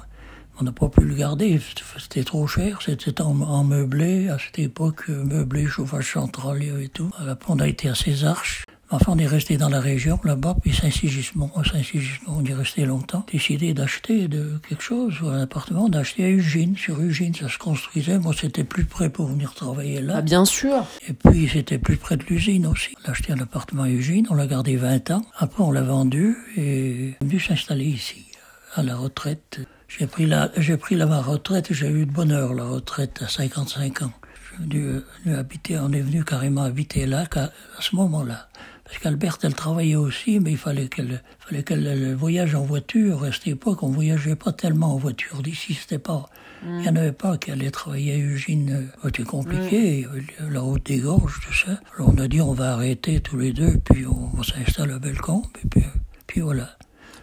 On 0.59 0.63
n'a 0.63 0.71
pas 0.71 0.87
pu 0.87 1.01
le 1.01 1.15
garder, 1.15 1.59
c'était 1.97 2.23
trop 2.23 2.47
cher, 2.47 2.79
c'était 2.81 3.21
en, 3.21 3.41
en, 3.41 3.63
meublé, 3.65 4.29
à 4.29 4.37
cette 4.39 4.57
époque, 4.59 5.09
meublé, 5.09 5.65
chauffage 5.65 6.13
central 6.13 6.63
et 6.63 6.87
tout. 6.87 7.11
Après, 7.27 7.51
on 7.53 7.59
a 7.59 7.67
été 7.67 7.89
à 7.89 7.95
Césarches. 7.95 8.63
Enfin, 8.95 9.11
on 9.13 9.17
est 9.17 9.27
resté 9.27 9.57
dans 9.57 9.67
la 9.67 9.81
région, 9.81 10.19
là-bas, 10.23 10.55
puis 10.61 10.73
Saint-Sigismond. 10.73 11.51
Saint-Sigismond, 11.69 12.37
on 12.39 12.45
est 12.45 12.53
resté 12.53 12.85
longtemps. 12.85 13.25
Décidé 13.31 13.73
d'acheter 13.73 14.29
de 14.29 14.59
quelque 14.69 14.81
chose, 14.81 15.15
un 15.23 15.41
appartement, 15.41 15.89
d'acheter 15.89 16.23
à 16.23 16.29
Eugène. 16.29 16.77
Sur 16.77 17.01
Eugène, 17.01 17.35
ça 17.35 17.49
se 17.49 17.57
construisait. 17.57 18.17
Moi, 18.19 18.33
c'était 18.39 18.63
plus 18.63 18.85
près 18.85 19.09
pour 19.09 19.27
venir 19.27 19.53
travailler 19.53 20.01
là. 20.01 20.15
Ah, 20.17 20.21
bien 20.21 20.45
sûr. 20.45 20.85
Et 21.09 21.13
puis, 21.13 21.49
c'était 21.51 21.77
plus 21.77 21.97
près 21.97 22.15
de 22.15 22.23
l'usine 22.23 22.67
aussi. 22.67 22.95
On 23.03 23.09
a 23.09 23.11
acheté 23.11 23.33
un 23.33 23.39
appartement 23.39 23.83
à 23.83 23.89
Eugène, 23.89 24.27
on 24.29 24.35
l'a 24.35 24.47
gardé 24.47 24.77
20 24.77 25.11
ans. 25.11 25.25
Après, 25.37 25.61
on 25.61 25.71
l'a 25.71 25.81
vendu 25.81 26.37
et 26.55 27.15
on 27.19 27.25
est 27.25 27.27
venu 27.27 27.39
s'installer 27.41 27.85
ici, 27.85 28.27
à 28.75 28.83
la 28.83 28.95
retraite. 28.95 29.59
J'ai 29.87 30.07
pris 30.07 30.25
la, 30.25 30.51
j'ai 30.57 30.77
pris 30.77 30.95
la 30.95 31.05
ma 31.05 31.21
retraite, 31.21 31.67
j'ai 31.71 31.89
eu 31.89 32.05
de 32.05 32.11
bonheur 32.11 32.53
la 32.53 32.63
retraite 32.63 33.21
à 33.21 33.27
55 33.27 34.03
ans. 34.03 34.11
Je 34.33 34.55
suis 34.55 34.63
venu, 34.69 35.35
habiter, 35.35 35.77
on 35.79 35.91
est 35.91 36.01
venu 36.01 36.23
carrément 36.23 36.63
habiter 36.63 37.05
là, 37.05 37.25
à 37.35 37.49
ce 37.81 37.95
moment-là. 37.97 38.47
Parce 38.85 38.99
qu'Alberthe, 38.99 39.43
elle 39.43 39.55
travaillait 39.55 39.95
aussi, 39.95 40.39
mais 40.39 40.51
il 40.51 40.57
fallait 40.57 40.87
qu'elle, 40.87 41.21
fallait 41.39 41.63
qu'elle 41.63 42.13
voyage 42.13 42.53
en 42.53 42.63
voiture. 42.63 43.23
À 43.23 43.31
cette 43.31 43.47
époque, 43.47 43.81
on 43.81 43.89
voyageait 43.89 44.35
pas 44.35 44.51
tellement 44.51 44.93
en 44.93 44.97
voiture. 44.97 45.41
D'ici, 45.41 45.73
c'était 45.73 45.97
pas, 45.97 46.29
il 46.63 46.77
n'y 46.77 46.89
en 46.89 46.95
avait 46.95 47.11
pas 47.11 47.37
qui 47.37 47.51
allaient 47.51 47.71
travailler 47.71 48.13
à 48.13 48.17
Eugène. 48.17 48.89
C'était 49.03 49.23
compliqué, 49.23 50.05
mm. 50.05 50.53
la 50.53 50.61
route 50.61 50.85
des 50.85 50.99
gorges, 50.99 51.39
tout 51.45 51.53
ça. 51.53 51.79
Alors 51.95 52.13
on 52.13 52.17
a 52.19 52.27
dit, 52.27 52.41
on 52.41 52.53
va 52.53 52.73
arrêter 52.73 53.19
tous 53.19 53.37
les 53.37 53.53
deux, 53.53 53.77
puis 53.83 54.05
on, 54.05 54.31
on 54.37 54.43
s'installe 54.43 54.91
à 54.91 54.99
Bellecombe, 54.99 55.45
et 55.63 55.67
puis, 55.67 55.83
puis 56.27 56.41
voilà. 56.41 56.77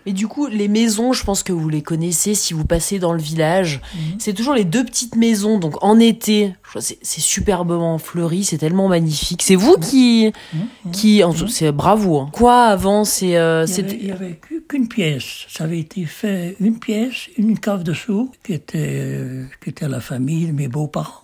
Mais 0.06 0.12
du 0.12 0.26
coup, 0.26 0.47
les 0.47 0.68
maisons, 0.68 1.12
je 1.12 1.25
pense 1.25 1.42
que 1.42 1.52
vous 1.52 1.68
les 1.68 1.82
connaissez 1.82 2.35
si 2.35 2.54
vous 2.54 2.64
passez 2.64 2.99
dans 2.99 3.12
le 3.12 3.21
village. 3.21 3.80
Mmh. 3.80 3.99
C'est 4.18 4.32
toujours 4.32 4.54
les 4.54 4.64
deux 4.64 4.85
petites 4.85 5.16
maisons. 5.16 5.59
Donc 5.59 5.82
en 5.82 5.99
été, 5.99 6.54
c'est 6.78 7.21
superbement 7.21 7.99
fleuri, 7.99 8.44
c'est 8.44 8.59
tellement 8.59 8.88
magnifique. 8.88 9.42
C'est 9.42 9.56
vous 9.56 9.76
qui, 9.76 10.32
mmh. 10.54 10.90
qui, 10.90 11.23
c'est 11.49 11.73
bravo. 11.73 12.21
Hein. 12.21 12.30
Quoi 12.32 12.64
avant, 12.64 13.04
c'est, 13.04 13.37
euh, 13.37 13.66
il 13.78 14.06
y 14.06 14.11
avait, 14.11 14.40
qu'une 14.68 14.88
pièce. 14.88 15.47
Ça 15.49 15.64
avait 15.64 15.78
été 15.80 16.04
fait 16.04 16.56
une 16.61 16.78
pièce, 16.78 17.28
une 17.38 17.59
cave 17.59 17.82
dessous 17.82 18.32
qui 18.42 18.54
était, 18.54 18.78
euh, 18.78 19.44
qui 19.62 19.71
était 19.71 19.85
à 19.85 19.88
la 19.88 20.00
famille 20.00 20.47
de 20.47 20.52
mes 20.52 20.68
beaux-parents. 20.68 21.23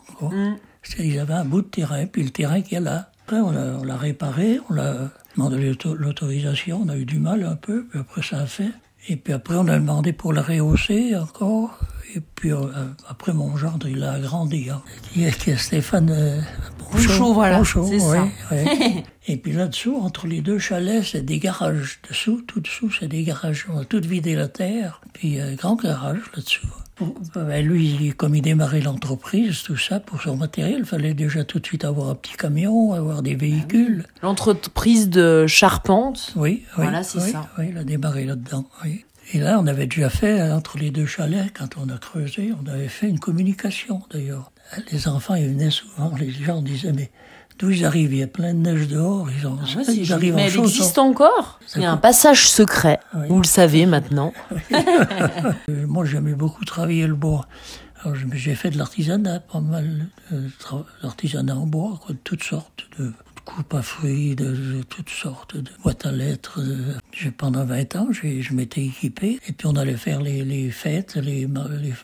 Ils 0.98 1.18
avaient 1.18 1.34
un 1.34 1.44
bout 1.44 1.62
de 1.62 1.66
terrain, 1.66 2.06
puis 2.06 2.22
le 2.22 2.30
terrain 2.30 2.60
qui 2.62 2.74
est 2.74 2.80
là. 2.80 3.10
Après, 3.24 3.40
on 3.40 3.84
l'a 3.84 3.96
réparé, 3.96 4.58
on 4.70 4.74
l'a 4.74 5.10
demandé 5.38 5.72
l'autorisation, 5.98 6.82
on 6.84 6.88
a 6.88 6.96
eu 6.96 7.04
du 7.04 7.18
mal 7.18 7.44
un 7.44 7.54
peu, 7.54 7.84
puis 7.84 8.00
après 8.00 8.22
ça 8.22 8.40
a 8.40 8.46
fait. 8.46 8.72
Et 9.08 9.16
puis 9.16 9.32
après, 9.32 9.54
on 9.54 9.68
a 9.68 9.78
demandé 9.78 10.12
pour 10.12 10.32
la 10.32 10.42
rehausser 10.42 11.14
encore. 11.14 11.78
Et 12.14 12.20
puis 12.20 12.52
euh, 12.52 12.66
après, 13.08 13.32
mon 13.32 13.56
gendre, 13.56 13.86
il 13.86 14.02
a 14.02 14.12
agrandi. 14.12 14.68
Hein. 14.70 14.82
Qui 15.12 15.24
est, 15.24 15.56
Stéphane 15.56 16.10
euh, 16.10 16.40
Bouchot, 16.90 17.32
voilà, 17.32 17.62
c'est 17.64 18.00
ça. 18.00 18.26
et 19.28 19.36
puis 19.36 19.52
là-dessous, 19.52 19.96
entre 19.96 20.26
les 20.26 20.40
deux 20.40 20.58
chalets, 20.58 21.04
c'est 21.04 21.24
des 21.24 21.38
garages. 21.38 22.00
Dessous, 22.08 22.42
tout 22.46 22.60
dessous, 22.60 22.90
c'est 22.90 23.08
des 23.08 23.22
garages. 23.22 23.66
On 23.72 23.78
a 23.78 23.84
tout 23.84 24.00
vidé 24.00 24.34
la 24.34 24.48
terre, 24.48 25.00
puis 25.12 25.40
un 25.40 25.54
grand 25.54 25.76
garage 25.76 26.22
là-dessous. 26.34 26.66
Ben, 27.34 27.64
lui, 27.64 28.12
comme 28.16 28.34
il 28.34 28.42
démarrait 28.42 28.80
l'entreprise, 28.80 29.62
tout 29.62 29.76
ça, 29.76 30.00
pour 30.00 30.20
son 30.20 30.36
matériel, 30.36 30.78
il 30.80 30.84
fallait 30.84 31.14
déjà 31.14 31.44
tout 31.44 31.60
de 31.60 31.66
suite 31.66 31.84
avoir 31.84 32.10
un 32.10 32.14
petit 32.14 32.36
camion, 32.36 32.92
avoir 32.92 33.22
des 33.22 33.34
véhicules. 33.34 34.04
L'entreprise 34.22 35.08
de 35.08 35.46
charpente 35.46 36.32
Oui, 36.36 36.64
oui. 36.76 36.84
Voilà, 36.84 37.02
c'est 37.02 37.20
ça. 37.20 37.48
Oui, 37.58 37.68
il 37.70 37.78
a 37.78 37.84
démarré 37.84 38.24
là-dedans, 38.24 38.66
oui. 38.84 39.04
Et 39.34 39.38
là, 39.38 39.58
on 39.60 39.66
avait 39.66 39.86
déjà 39.86 40.08
fait, 40.08 40.40
entre 40.50 40.78
les 40.78 40.90
deux 40.90 41.06
chalets, 41.06 41.52
quand 41.56 41.76
on 41.76 41.88
a 41.90 41.98
creusé, 41.98 42.52
on 42.64 42.66
avait 42.68 42.88
fait 42.88 43.08
une 43.08 43.18
communication, 43.18 44.02
d'ailleurs. 44.10 44.52
Les 44.90 45.06
enfants, 45.06 45.34
ils 45.34 45.48
venaient 45.48 45.70
souvent, 45.70 46.12
les 46.18 46.30
gens 46.30 46.62
disaient, 46.62 46.92
mais 46.92 47.10
D'où 47.58 47.70
ils 47.70 47.84
arrivent 47.84 48.12
Il 48.12 48.20
y 48.20 48.22
a 48.22 48.28
plein 48.28 48.54
de 48.54 48.60
neige 48.60 48.86
dehors. 48.86 49.28
Ils, 49.30 49.46
ah 49.46 49.82
ils 49.92 50.12
arrivent 50.12 50.34
Mais 50.34 50.46
elle 50.46 50.58
existe 50.58 50.98
encore? 50.98 51.58
Il 51.74 51.82
y 51.82 51.84
a 51.84 51.90
un 51.90 51.96
passage 51.96 52.48
secret. 52.48 53.00
Vous 53.28 53.40
le 53.40 53.46
savez 53.46 53.86
maintenant. 53.86 54.32
Euh, 55.68 55.86
moi, 55.86 56.04
j'aimais 56.04 56.34
beaucoup 56.34 56.64
travailler 56.64 57.06
le 57.06 57.14
bois. 57.14 57.46
Alors, 58.02 58.16
j'ai 58.32 58.54
fait 58.54 58.70
de 58.70 58.78
l'artisanat, 58.78 59.40
pas 59.40 59.60
mal. 59.60 60.06
Euh, 60.32 60.48
l'artisanat 61.02 61.56
en 61.56 61.66
bois, 61.66 61.98
quoi, 62.00 62.14
de 62.14 62.20
toutes 62.22 62.42
sortes 62.42 62.86
de 62.98 63.12
coupe 63.48 63.72
à 63.72 63.80
fruits, 63.80 64.36
de, 64.36 64.82
toutes 64.82 65.08
sortes, 65.08 65.56
de 65.56 65.70
boîtes 65.82 66.04
à 66.04 66.12
lettres. 66.12 66.60
pendant 67.38 67.64
20 67.64 67.96
ans, 67.96 68.08
je 68.12 68.52
m'étais 68.52 68.84
équipé. 68.84 69.40
Et 69.48 69.52
puis 69.52 69.66
on 69.66 69.74
allait 69.74 69.96
faire 69.96 70.20
les, 70.20 70.44
les 70.44 70.70
fêtes, 70.70 71.16
les, 71.16 71.48
les, 71.80 71.94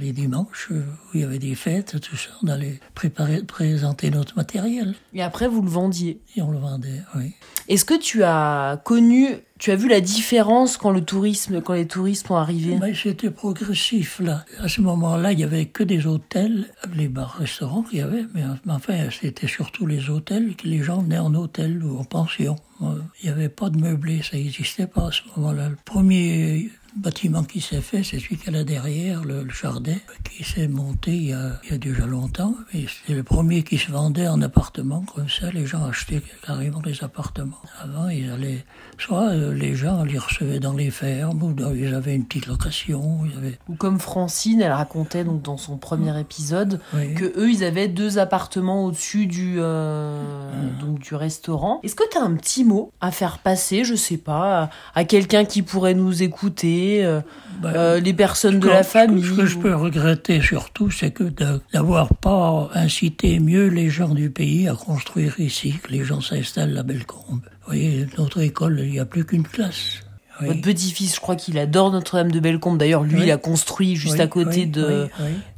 les, 0.00 0.12
dimanches 0.12 0.70
où 0.70 1.08
il 1.14 1.20
y 1.20 1.24
avait 1.24 1.38
des 1.38 1.54
fêtes, 1.54 2.00
tout 2.00 2.16
ça. 2.16 2.30
On 2.42 2.48
allait 2.48 2.80
préparer, 2.94 3.42
présenter 3.44 4.10
notre 4.10 4.36
matériel. 4.36 4.94
Et 5.14 5.22
après, 5.22 5.46
vous 5.46 5.62
le 5.62 5.70
vendiez 5.70 6.20
Et 6.36 6.42
on 6.42 6.50
le 6.50 6.58
vendait, 6.58 7.02
oui. 7.14 7.32
Est-ce 7.68 7.84
que 7.84 7.98
tu 7.98 8.24
as 8.24 8.80
connu 8.84 9.28
tu 9.58 9.72
as 9.72 9.76
vu 9.76 9.88
la 9.88 10.00
différence 10.00 10.76
quand 10.76 10.90
le 10.90 11.04
tourisme, 11.04 11.60
quand 11.60 11.74
les 11.74 11.86
touristes 11.86 12.28
sont 12.28 12.36
arrivés 12.36 12.76
ben, 12.76 12.94
C'était 12.94 13.30
progressif 13.30 14.20
là. 14.20 14.44
À 14.60 14.68
ce 14.68 14.80
moment-là, 14.80 15.32
il 15.32 15.40
y 15.40 15.44
avait 15.44 15.66
que 15.66 15.82
des 15.82 16.06
hôtels, 16.06 16.66
les 16.94 17.08
bars-restaurants 17.08 17.82
qu'il 17.82 17.98
y 17.98 18.02
avait, 18.02 18.24
mais 18.34 18.42
enfin, 18.68 19.08
c'était 19.10 19.48
surtout 19.48 19.86
les 19.86 20.10
hôtels 20.10 20.54
que 20.56 20.66
les 20.66 20.82
gens 20.82 21.02
venaient 21.02 21.18
en 21.18 21.34
hôtel 21.34 21.82
ou 21.82 21.98
en 21.98 22.04
pension. 22.04 22.56
Il 22.80 23.24
n'y 23.24 23.30
avait 23.30 23.48
pas 23.48 23.70
de 23.70 23.78
meublé, 23.78 24.22
ça 24.22 24.36
n'existait 24.36 24.86
pas 24.86 25.08
à 25.08 25.12
ce 25.12 25.22
moment-là. 25.36 25.70
Premier 25.84 26.70
bâtiment 26.96 27.44
qui 27.44 27.60
s'est 27.60 27.80
fait, 27.80 28.02
c'est 28.02 28.18
celui 28.18 28.36
qu'il 28.36 28.52
y 28.52 28.56
a 28.56 28.64
derrière, 28.64 29.24
le, 29.24 29.48
jardin, 29.50 29.96
qui 30.24 30.44
s'est 30.44 30.68
monté 30.68 31.12
il 31.12 31.28
y, 31.28 31.32
a, 31.32 31.60
il 31.64 31.70
y, 31.70 31.74
a, 31.74 31.78
déjà 31.78 32.06
longtemps. 32.06 32.54
Et 32.72 32.86
c'était 32.88 33.14
le 33.14 33.22
premier 33.22 33.62
qui 33.62 33.78
se 33.78 33.90
vendait 33.90 34.28
en 34.28 34.40
appartement, 34.42 35.04
comme 35.14 35.28
ça, 35.28 35.50
les 35.50 35.66
gens 35.66 35.84
achetaient 35.84 36.22
carrément 36.46 36.80
des 36.80 37.02
appartements. 37.02 37.60
Avant, 37.82 38.08
ils 38.08 38.30
allaient, 38.30 38.64
soit 38.98 39.28
euh, 39.30 39.52
les 39.52 39.74
gens 39.74 40.04
les 40.04 40.18
recevaient 40.18 40.60
dans 40.60 40.72
les 40.72 40.90
fermes, 40.90 41.42
ou 41.42 41.54
ils 41.74 41.94
avaient 41.94 42.14
une 42.14 42.24
petite 42.24 42.46
location. 42.46 43.20
Ils 43.24 43.36
avaient... 43.36 43.58
Ou 43.68 43.74
comme 43.74 44.00
Francine, 44.00 44.60
elle 44.60 44.72
racontait 44.72 45.24
donc 45.24 45.42
dans 45.42 45.56
son 45.56 45.76
premier 45.76 46.18
épisode, 46.18 46.80
que 47.16 47.24
eux, 47.38 47.50
ils 47.50 47.64
avaient 47.64 47.88
deux 47.88 48.18
appartements 48.18 48.84
au-dessus 48.84 49.26
du, 49.26 49.56
euh, 49.58 50.22
ah. 50.52 50.84
donc, 50.84 50.98
du 51.00 51.14
restaurant. 51.14 51.80
Est-ce 51.82 51.94
que 51.94 52.08
tu 52.10 52.18
as 52.18 52.22
un 52.22 52.34
petit 52.34 52.64
mot 52.64 52.92
à 53.00 53.10
faire 53.10 53.38
passer, 53.38 53.84
je 53.84 53.94
sais 53.94 54.16
pas, 54.16 54.70
à 54.94 55.04
quelqu'un 55.04 55.44
qui 55.44 55.62
pourrait 55.62 55.94
nous 55.94 56.22
écouter 56.22 56.77
euh, 57.04 57.20
ben, 57.60 57.72
euh, 57.74 58.00
les 58.00 58.12
personnes 58.14 58.58
de 58.60 58.68
la 58.68 58.82
famille. 58.82 59.24
Ce 59.24 59.32
que 59.32 59.46
je 59.46 59.58
peux 59.58 59.74
regretter 59.74 60.40
surtout, 60.40 60.90
c'est 60.90 61.10
que 61.10 61.24
d'avoir 61.72 62.14
pas 62.14 62.70
incité 62.74 63.38
mieux 63.40 63.68
les 63.68 63.90
gens 63.90 64.14
du 64.14 64.30
pays 64.30 64.68
à 64.68 64.74
construire 64.74 65.38
ici, 65.38 65.78
que 65.82 65.92
les 65.92 66.04
gens 66.04 66.20
s'installent 66.20 66.76
à 66.76 66.82
Bellecombe. 66.82 67.40
Vous 67.42 67.66
voyez, 67.66 68.06
notre 68.16 68.40
école, 68.40 68.80
il 68.80 68.90
n'y 68.92 69.00
a 69.00 69.04
plus 69.04 69.24
qu'une 69.24 69.46
classe. 69.46 70.02
Votre 70.40 70.60
petit-fils, 70.60 71.14
je 71.16 71.20
crois 71.20 71.36
qu'il 71.36 71.58
adore 71.58 71.90
Notre-Dame 71.90 72.30
de 72.30 72.40
Bellecombe. 72.40 72.78
D'ailleurs, 72.78 73.02
lui, 73.02 73.22
il 73.22 73.30
a 73.30 73.36
construit 73.36 73.96
juste 73.96 74.20
à 74.20 74.26
côté 74.26 74.66
de, 74.66 75.08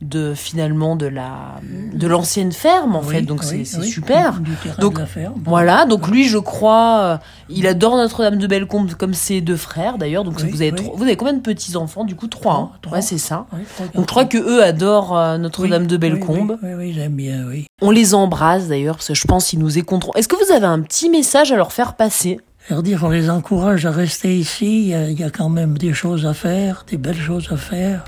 de 0.00 0.34
finalement 0.34 0.96
de 0.96 1.06
la 1.06 1.60
de 1.92 2.06
l'ancienne 2.06 2.52
ferme 2.52 2.96
en 2.96 3.02
fait. 3.02 3.22
Donc 3.22 3.44
c'est 3.44 3.64
super. 3.64 4.40
Donc 4.78 5.00
voilà. 5.44 5.86
Donc 5.86 6.08
lui, 6.08 6.28
je 6.28 6.38
crois, 6.38 7.00
euh, 7.00 7.16
il 7.48 7.66
adore 7.66 7.96
Notre-Dame 7.96 8.38
de 8.38 8.46
Bellecombe 8.46 8.92
comme 8.94 9.14
ses 9.14 9.40
deux 9.40 9.56
frères 9.56 9.98
d'ailleurs. 9.98 10.24
Donc 10.24 10.40
vous 10.40 10.62
avez 10.62 10.72
vous 10.94 11.02
avez 11.02 11.16
combien 11.16 11.34
de 11.34 11.40
petits 11.40 11.76
enfants 11.76 12.04
Du 12.04 12.14
coup, 12.14 12.26
trois. 12.28 12.72
Hein 12.84 12.90
ouais, 12.90 13.02
c'est 13.02 13.18
ça. 13.18 13.46
Donc 13.94 14.04
je 14.04 14.10
crois 14.10 14.24
que 14.24 14.38
eux 14.38 14.62
adorent 14.62 15.16
euh, 15.16 15.38
Notre-Dame 15.38 15.86
de 15.86 15.96
Bellecombe. 15.96 16.58
Oui, 16.62 16.70
oui, 16.76 16.92
j'aime 16.92 17.14
bien. 17.14 17.44
Oui. 17.48 17.66
On 17.82 17.90
les 17.90 18.14
embrasse 18.14 18.68
d'ailleurs 18.68 18.96
parce 18.96 19.08
que 19.08 19.14
je 19.14 19.26
pense 19.26 19.46
qu'ils 19.46 19.58
nous 19.58 19.78
écouteront. 19.78 20.12
Est-ce 20.14 20.28
que 20.28 20.36
vous 20.36 20.52
avez 20.52 20.66
un 20.66 20.80
petit 20.80 21.10
message 21.10 21.52
à 21.52 21.56
leur 21.56 21.72
faire 21.72 21.94
passer? 21.94 22.40
Leur 22.70 22.82
dire 22.82 23.00
on 23.02 23.10
les 23.10 23.30
encourage 23.30 23.84
à 23.86 23.90
rester 23.90 24.38
ici, 24.38 24.90
il 24.90 25.20
y, 25.20 25.24
a, 25.24 25.30
quand 25.30 25.48
même 25.48 25.76
des 25.76 25.92
choses 25.92 26.24
à 26.26 26.34
faire, 26.34 26.84
des 26.88 26.96
belles 26.96 27.20
choses 27.20 27.48
à 27.50 27.56
faire. 27.56 28.04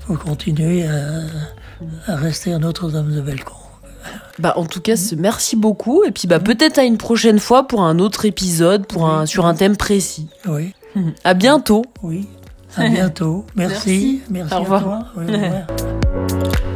Il 0.00 0.06
faut 0.06 0.14
continuer 0.14 0.86
à, 0.86 2.16
rester 2.16 2.52
à 2.52 2.58
Notre-Dame 2.58 3.14
de 3.14 3.20
Bellecombe. 3.20 3.56
Bah, 4.38 4.54
en 4.56 4.64
tout 4.64 4.80
cas, 4.80 4.94
merci 5.16 5.56
beaucoup. 5.56 6.04
Et 6.04 6.10
puis, 6.10 6.26
bah, 6.26 6.38
peut-être 6.38 6.78
à 6.78 6.84
une 6.84 6.96
prochaine 6.96 7.38
fois 7.38 7.66
pour 7.66 7.82
un 7.82 7.98
autre 7.98 8.24
épisode, 8.24 8.86
pour 8.86 9.08
un, 9.08 9.26
sur 9.26 9.46
un 9.46 9.54
thème 9.54 9.76
précis. 9.76 10.28
Oui. 10.46 10.72
À 11.24 11.34
bientôt. 11.34 11.84
Oui. 12.02 12.26
À 12.76 12.88
bientôt. 12.88 13.44
Merci. 13.56 14.22
Merci, 14.30 14.54
au 14.54 14.60
revoir. 14.60 14.80
à 14.80 14.84
toi. 14.84 15.06
au 15.16 15.20
revoir. 15.20 16.58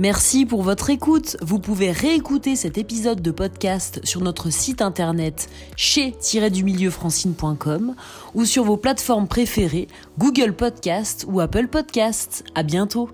Merci 0.00 0.46
pour 0.46 0.62
votre 0.62 0.88
écoute. 0.88 1.36
Vous 1.42 1.58
pouvez 1.58 1.90
réécouter 1.90 2.56
cet 2.56 2.78
épisode 2.78 3.20
de 3.20 3.30
podcast 3.30 4.00
sur 4.02 4.22
notre 4.22 4.48
site 4.48 4.80
internet 4.80 5.50
chez-du-milieu-francine.com 5.76 7.94
ou 8.34 8.46
sur 8.46 8.64
vos 8.64 8.78
plateformes 8.78 9.28
préférées 9.28 9.88
Google 10.16 10.54
Podcast 10.54 11.26
ou 11.28 11.40
Apple 11.40 11.68
Podcast. 11.68 12.44
À 12.54 12.62
bientôt. 12.62 13.10